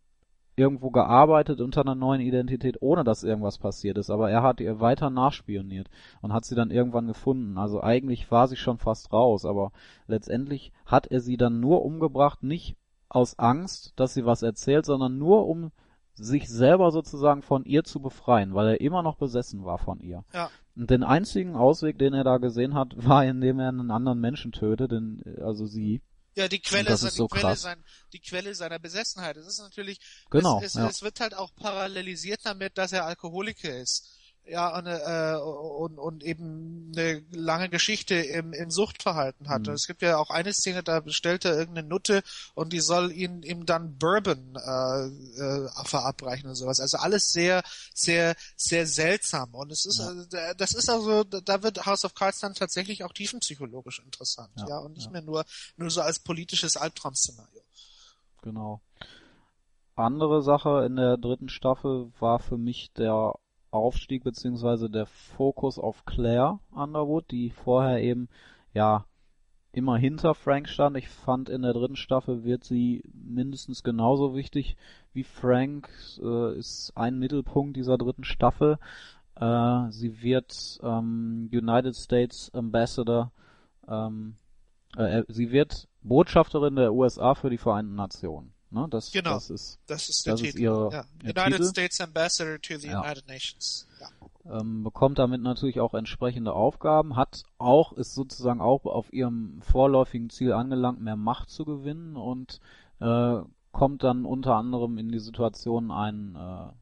[0.57, 4.11] irgendwo gearbeitet unter einer neuen Identität, ohne dass irgendwas passiert ist.
[4.11, 5.89] Aber er hat ihr weiter nachspioniert
[6.21, 7.57] und hat sie dann irgendwann gefunden.
[7.57, 9.73] Also eigentlich war sie schon fast raus, aber
[10.07, 12.77] letztendlich hat er sie dann nur umgebracht, nicht
[13.09, 15.71] aus Angst, dass sie was erzählt, sondern nur um
[16.23, 20.25] sich selber sozusagen von ihr zu befreien, weil er immer noch besessen war von ihr.
[20.33, 20.51] Ja.
[20.77, 24.53] Und den einzigen Ausweg, den er da gesehen hat, war, indem er einen anderen Menschen
[24.53, 26.03] tötet, den, also sie.
[26.37, 29.37] Ja, die Quelle, das se- ist die, so Quelle sein, die Quelle seiner Besessenheit.
[29.37, 29.99] Es ist natürlich,
[30.31, 30.89] Genau, es, es, ja.
[30.89, 34.17] es wird halt auch parallelisiert damit, dass er Alkoholiker ist.
[34.47, 39.69] Ja, und, äh, und, und eben eine lange Geschichte im, im Suchtverhalten hat.
[39.69, 39.75] Mhm.
[39.75, 42.23] Es gibt ja auch eine Szene, da bestellt er irgendeine Nutte
[42.55, 45.07] und die soll ihn ihm dann Bourbon äh,
[45.41, 46.81] äh, verabreichen und sowas.
[46.81, 47.63] Also alles sehr,
[47.95, 49.55] sehr, sehr seltsam.
[49.55, 50.09] Und es ist, Ja.
[50.09, 54.51] also, da- das ist also, da wird House of Cards dann tatsächlich auch tiefenpsychologisch interessant,
[54.57, 55.11] ja, Ja, und nicht ja.
[55.13, 55.45] mehr nur,
[55.77, 57.63] nur so als politisches Albtraum-Szenario.
[58.43, 58.81] Genau.
[59.95, 63.35] Andere Sache in der dritten Staffel war für mich der
[63.71, 68.29] Aufstieg beziehungsweise der Fokus auf Claire Underwood, die vorher eben
[68.73, 69.05] ja
[69.73, 70.97] immer hinter Frank stand.
[70.97, 74.77] Ich fand in der dritten Staffel wird sie mindestens genauso wichtig
[75.13, 75.89] wie Frank,
[76.21, 78.79] äh, ist ein Mittelpunkt dieser dritten Staffel.
[79.37, 83.33] Äh, sie wird ähm, United States Ambassador,
[83.89, 84.35] ähm,
[84.97, 88.53] äh, sie wird Botschafterin der USA für die Vereinten Nationen.
[88.73, 88.87] Ne?
[88.91, 89.31] Das, Genau.
[89.35, 90.63] das ist Das ist der Das ist Titel.
[90.63, 91.05] ihre- ja.
[91.23, 91.65] ihr United Titel.
[91.65, 93.01] States Ambassador to the Ja.
[93.01, 93.87] United Nations.
[94.01, 94.61] Ja.
[94.61, 100.31] ähm, bekommt damit natürlich auch entsprechende Aufgaben, hat auch, ist sozusagen auch auf ihrem vorläufigen
[100.31, 102.61] Ziel angelangt, mehr Macht zu gewinnen und
[103.01, 103.41] äh,
[103.73, 106.73] kommt dann unter anderem in die Situation, einen äh,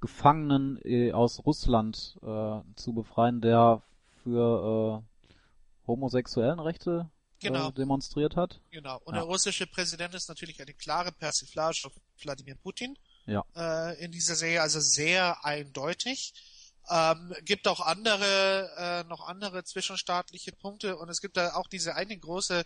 [0.00, 3.82] Gefangenen äh, aus Russland äh, zu befreien, der
[4.22, 7.08] für äh, homosexuellen Rechte
[7.40, 7.68] Genau.
[7.68, 8.60] äh, demonstriert hat.
[8.70, 8.98] Genau.
[9.04, 9.20] Und Ja.
[9.20, 13.44] der russische Präsident ist natürlich eine klare Persiflage auf Wladimir Putin Ja.
[13.54, 16.32] äh, in dieser Serie, also sehr eindeutig.
[16.88, 21.96] Ähm, gibt auch andere, äh, noch andere zwischenstaatliche Punkte und es gibt da auch diese
[21.96, 22.64] eine große,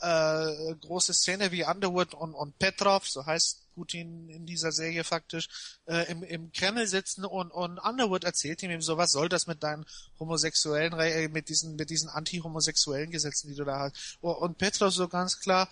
[0.00, 5.48] äh, große Szene wie Underwood und, und Petrov, so heißt Putin in dieser Serie faktisch,
[5.86, 9.46] äh, im, im Kreml sitzen und, und Underwood erzählt ihm eben so, was soll das
[9.46, 9.86] mit deinen
[10.18, 14.18] homosexuellen, äh, mit diesen, mit diesen anti-homosexuellen Gesetzen, die du da hast.
[14.20, 15.68] Und, Petrov so ganz klar,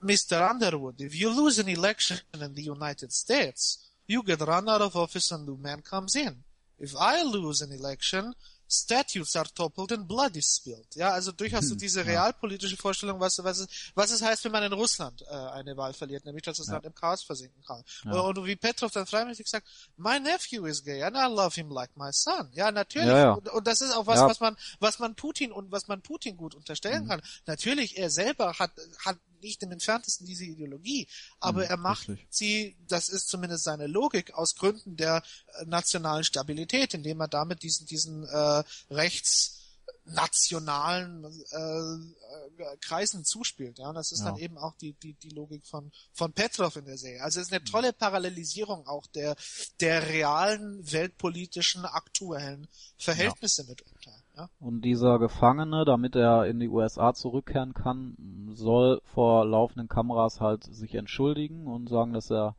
[0.00, 0.50] Mr.
[0.50, 4.96] Underwood, if you lose an election in the United States, you get run out of
[4.96, 6.42] office and new man comes in.
[6.78, 8.34] If I lose an election,
[8.72, 10.86] statues are toppled and blood is spilled.
[10.94, 14.52] Ja, also durchaus so Hm, diese realpolitische Vorstellung, was, was, es, was es heißt, wenn
[14.52, 16.74] man in Russland äh, eine Wahl verliert, nämlich dass das Ja.
[16.74, 17.82] Land im Chaos versinken kann.
[18.04, 18.12] Ja.
[18.12, 19.66] Und, und wie Petrov dann freimütig sagt,
[19.96, 22.48] my nephew is gay and I love him like my son.
[22.52, 23.08] Ja, natürlich.
[23.08, 23.32] Ja.
[23.32, 26.36] Und, und das ist auch was, was man, was man Putin und was man Putin
[26.36, 27.08] gut unterstellen Mhm.
[27.08, 27.22] kann.
[27.46, 28.70] Natürlich, er selber hat,
[29.04, 32.26] hat nicht im entferntesten diese Ideologie, aber Mhm, er macht richtig.
[32.30, 35.22] sie, das ist zumindest seine Logik, aus Gründen der
[35.58, 43.78] äh, nationalen Stabilität, indem er damit diesen, diesen äh, rechtsnationalen äh, äh, Kreisen zuspielt.
[43.78, 44.26] Ja, und das ist Ja.
[44.26, 47.22] dann eben auch die, die, die Logik von, von Petrov in der Serie.
[47.22, 49.36] Also es ist eine tolle Parallelisierung auch der,
[49.80, 52.68] der realen weltpolitischen aktuellen
[52.98, 54.19] Verhältnisse mitunter.
[54.58, 58.16] Und dieser Gefangene, damit er in die USA zurückkehren kann,
[58.52, 62.54] soll vor laufenden Kameras halt sich entschuldigen und sagen, dass er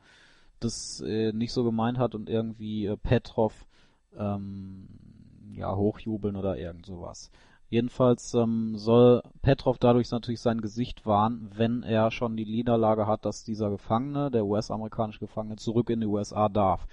[0.60, 3.66] das äh, nicht so gemeint hat und irgendwie äh, Petrov
[4.16, 4.88] ähm,
[5.54, 7.30] ja hochjubeln oder irgend sowas.
[7.68, 13.24] Jedenfalls ähm, soll Petrov dadurch natürlich sein Gesicht wahren, wenn er schon die Niederlage hat,
[13.24, 16.86] dass dieser Gefangene, der US-amerikanische Gefangene, zurück in die USA darf.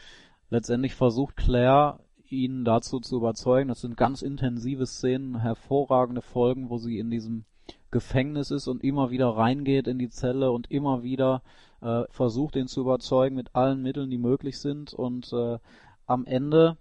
[0.49, 1.99] Letztendlich versucht Claire
[2.31, 3.69] ihn dazu zu überzeugen.
[3.69, 7.45] Das sind ganz intensive Szenen, hervorragende Folgen, wo sie in diesem
[7.91, 11.41] Gefängnis ist und immer wieder reingeht in die Zelle und immer wieder
[11.81, 14.93] äh, versucht, ihn zu überzeugen mit allen Mitteln, die möglich sind.
[14.93, 15.59] Und äh,
[16.05, 16.77] am Ende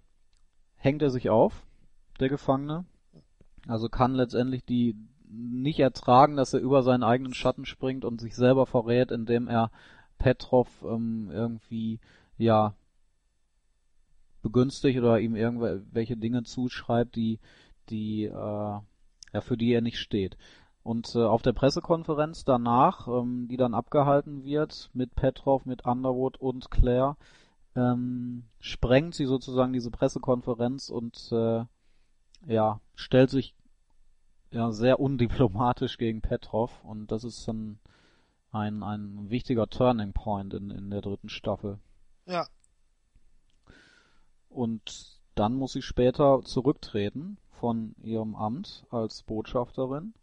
[0.75, 1.65] hängt er sich auf,
[2.19, 2.85] der Gefangene.
[3.67, 4.95] Also kann letztendlich die
[5.29, 9.71] nicht ertragen, dass er über seinen eigenen Schatten springt und sich selber verrät, indem er
[10.17, 11.99] Petrov ähm, irgendwie
[12.37, 12.73] ja
[14.41, 17.39] begünstigt oder ihm irgendwelche Dinge zuschreibt, die
[17.89, 20.37] die äh, ja für die er nicht steht.
[20.83, 26.37] Und äh, auf der Pressekonferenz danach, ähm, die dann abgehalten wird mit Petrov, mit Underwood
[26.37, 27.17] und Claire,
[27.75, 31.65] ähm, sprengt sie sozusagen diese Pressekonferenz und äh,
[32.47, 33.55] ja stellt sich
[34.51, 37.79] ja sehr undiplomatisch gegen Petrov und das ist dann
[38.51, 41.77] ein ein wichtiger Turning Point in in der dritten Staffel.
[42.25, 42.47] Ja,
[44.49, 50.13] Und dann muss sie später zurücktreten von ihrem Amt als Botschafterin.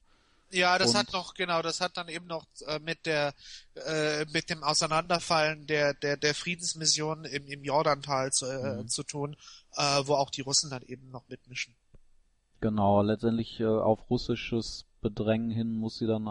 [0.51, 3.35] Ja, das Und- hat noch, genau, das hat dann eben noch äh, mit der,
[3.74, 8.89] äh, mit dem Auseinanderfallen der, der, der Friedensmission im, im Jordantal zu, äh, Mhm.
[8.89, 9.36] zu tun,
[9.77, 11.74] äh, wo auch die Russen dann eben noch mitmischen.
[12.61, 16.27] Genau, letztendlich äh, auf russisches Bedrängen hin muss sie dann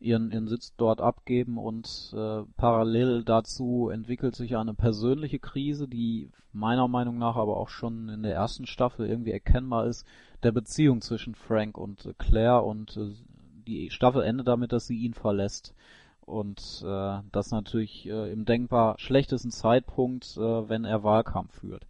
[0.00, 6.30] ihren, ihren Sitz dort abgeben und äh, parallel dazu entwickelt sich eine persönliche Krise, die
[6.52, 10.06] meiner Meinung nach aber auch schon in der ersten Staffel irgendwie erkennbar ist,
[10.42, 13.12] der Beziehung zwischen Frank und äh, Claire und äh,
[13.66, 15.74] die Staffel endet damit, dass sie ihn verlässt.
[16.22, 21.86] Und äh, das natürlich äh, im denkbar schlechtesten Zeitpunkt, äh, wenn er Wahlkampf führt.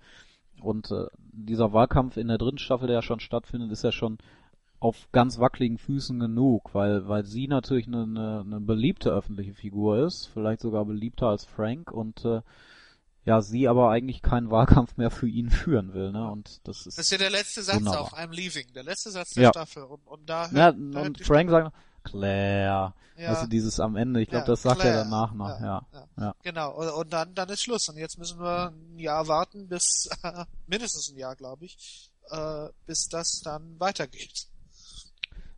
[0.60, 4.18] Und äh, dieser Wahlkampf in der dritten Staffel, der ja schon stattfindet, ist ja schon
[4.80, 10.04] auf ganz wackeligen Füßen genug, weil, weil sie natürlich eine, eine, eine beliebte öffentliche Figur
[10.06, 12.40] ist, vielleicht sogar beliebter als Frank und äh,
[13.26, 16.30] ja, sie aber eigentlich keinen Wahlkampf mehr für ihn führen will, ne?
[16.30, 18.00] Und das ist Das ist ja der letzte Satz Wunderbar.
[18.00, 19.50] auch, I'm leaving, der letzte Satz der Ja.
[19.50, 19.82] Staffel.
[19.82, 23.28] Und, und da hört, ja, da und hört die Frank sagt Claire, Ja.
[23.28, 24.96] also dieses am Ende, ich glaube, Ja, das sagt Claire.
[24.96, 25.86] er danach noch, ja.
[25.92, 26.34] Ja, ja.
[26.42, 27.90] Genau, und, und dann, dann ist Schluss.
[27.90, 30.08] Und jetzt müssen wir ein Jahr warten, bis,
[30.66, 34.46] mindestens ein Jahr, glaube ich, äh, bis das dann weitergeht.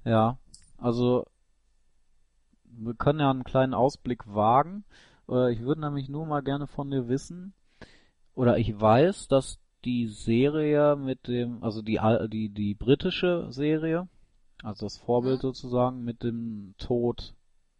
[0.05, 0.39] Ja,
[0.79, 1.27] also
[2.65, 4.85] wir können ja einen kleinen Ausblick wagen.
[5.29, 7.55] Äh, Ich würde nämlich nur mal gerne von dir wissen,
[8.35, 14.09] oder ich weiß, dass die Serie mit dem, also die die die britische Serie,
[14.63, 15.43] also das Vorbild Mhm.
[15.43, 17.35] sozusagen mit dem Tod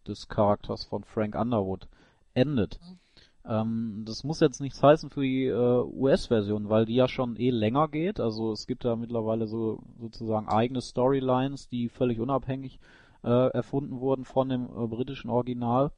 [0.07, 1.89] des Charakters von Frank Underwood
[2.35, 2.79] endet.
[2.83, 2.99] Mhm.
[3.45, 7.51] Ähm, das muss jetzt nichts heißen für die äh, US-Version, weil die ja schon eh
[7.51, 8.21] länger geht.
[8.21, 12.79] Also es gibt da mittlerweile so sozusagen eigene Storylines, die völlig unabhängig
[13.25, 15.93] äh, erfunden wurden von dem äh, britischen Original.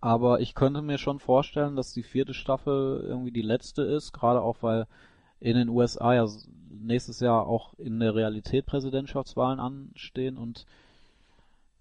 [0.00, 4.42] Aber ich könnte mir schon vorstellen, dass die vierte Staffel irgendwie die letzte ist, gerade
[4.42, 4.86] auch weil
[5.40, 6.26] in den USA ja
[6.68, 10.66] nächstes Jahr auch in der Realität Präsidentschaftswahlen anstehen und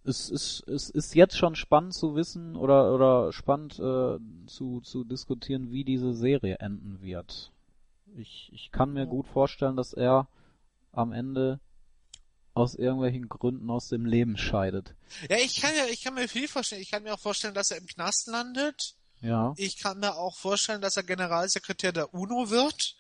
[0.06, 4.18] es ist, es ist jetzt schon spannend zu wissen oder, oder spannend äh,
[4.48, 7.52] zu, zu diskutieren, wie diese Serie enden wird.
[8.16, 10.28] Ich, ich kann mir gut vorstellen, dass er
[10.92, 11.60] am Ende
[12.54, 14.94] aus irgendwelchen Gründen aus dem Leben scheidet.
[15.30, 16.82] Ja, ich kann ja, ich kann mir viel vorstellen.
[16.82, 18.96] Ich kann mir auch vorstellen, dass er im Knast landet.
[19.22, 19.54] Ja.
[19.58, 22.96] Ich kann mir auch vorstellen, dass er Generalsekretär der UNO wird.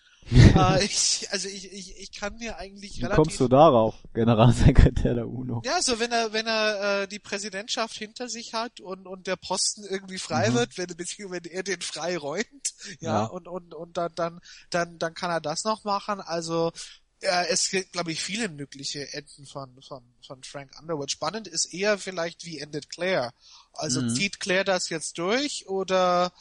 [0.55, 5.13] Äh, ich, also ich, ich, ich kann mir eigentlich Wie relativ kommst du darauf, Generalsekretär
[5.13, 5.63] der UNO?
[5.65, 9.37] Ja, so wenn er, wenn er äh, die Präsidentschaft hinter sich hat und, und der
[9.37, 10.53] Posten irgendwie frei Mhm.
[10.53, 13.23] wird, wenn, beziehungsweise wenn er den frei räumt, ja, Ja.
[13.23, 14.39] und, und, und dann, dann,
[14.69, 16.19] dann, dann kann er das noch machen.
[16.19, 16.73] Also
[17.21, 21.11] äh, es gibt, glaube ich, viele mögliche Enden von, von, von Frank Underwood.
[21.11, 23.31] Spannend ist eher vielleicht, wie endet Claire?
[23.71, 24.07] Also Mhm.
[24.09, 26.33] zieht Claire das jetzt durch oder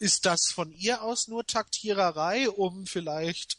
[0.00, 3.58] ist das von ihr aus nur Taktiererei, um vielleicht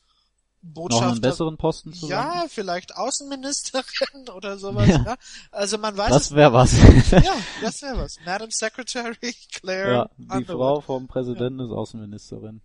[0.64, 4.88] Noch Botschafter einen besseren Posten zu ja, vielleicht Außenministerin oder sowas.
[4.88, 5.04] Ja.
[5.06, 5.18] Ja.
[5.52, 6.74] Also man weiß Das wäre was.
[7.12, 8.18] Ja, das wäre was.
[8.26, 10.48] Madam Secretary Claire ja, die Underwood.
[10.48, 12.62] Frau vom Präsidenten ist Außenministerin.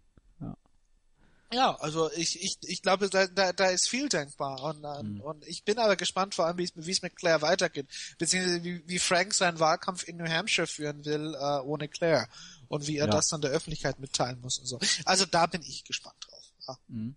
[1.52, 4.60] Ja, also ich, ich, ich glaube, da, da, da ist viel denkbar.
[4.64, 5.20] Und, Mhm.
[5.20, 7.86] und ich bin aber gespannt, vor allem, wie es wie es mit Claire weitergeht.
[8.18, 12.26] Beziehungsweise wie, wie Frank seinen Wahlkampf in New Hampshire führen will, äh, ohne Claire.
[12.68, 13.10] Und wie er Ja.
[13.12, 14.78] das dann der Öffentlichkeit mitteilen muss und so.
[15.04, 16.52] Also da bin ich gespannt drauf.
[16.68, 16.76] Ja.
[16.88, 17.16] Mhm.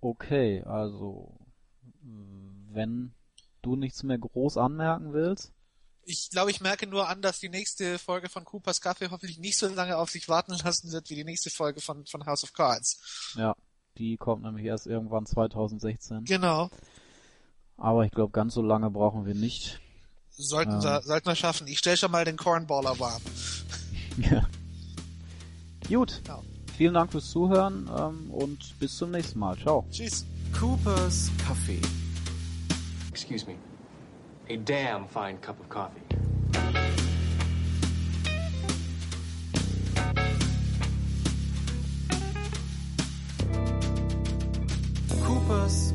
[0.00, 1.34] Okay, also
[2.70, 3.12] wenn
[3.62, 5.52] du nichts mehr groß anmerken willst,
[6.10, 9.58] Ich glaube, ich merke nur an, dass die nächste Folge von Coopers Kaffee hoffentlich nicht
[9.58, 12.52] so lange auf sich warten lassen wird wie die nächste Folge von, von House of
[12.54, 13.34] Cards.
[13.36, 13.54] ja,
[13.98, 16.24] die kommt nämlich erst irgendwann 2016.
[16.24, 16.70] Genau.
[17.76, 19.80] Aber ich glaube, ganz so lange brauchen wir nicht.
[20.30, 20.82] Sollten, Ja.
[20.82, 21.66] wir, sollten wir schaffen.
[21.66, 23.20] Ich stelle schon mal den Cornballer warm.
[24.18, 24.46] Ja.
[25.88, 26.22] Gut.
[26.26, 26.40] Ja.
[26.76, 29.56] Vielen Dank fürs Zuhören ähm, und bis zum nächsten Mal.
[29.56, 29.86] Ciao.
[29.90, 30.26] Tschüss.
[30.52, 31.80] Cooper's Kaffee.
[33.10, 33.56] Excuse me.
[34.50, 36.02] A damn fine cup of coffee.
[45.24, 45.92] Cooper's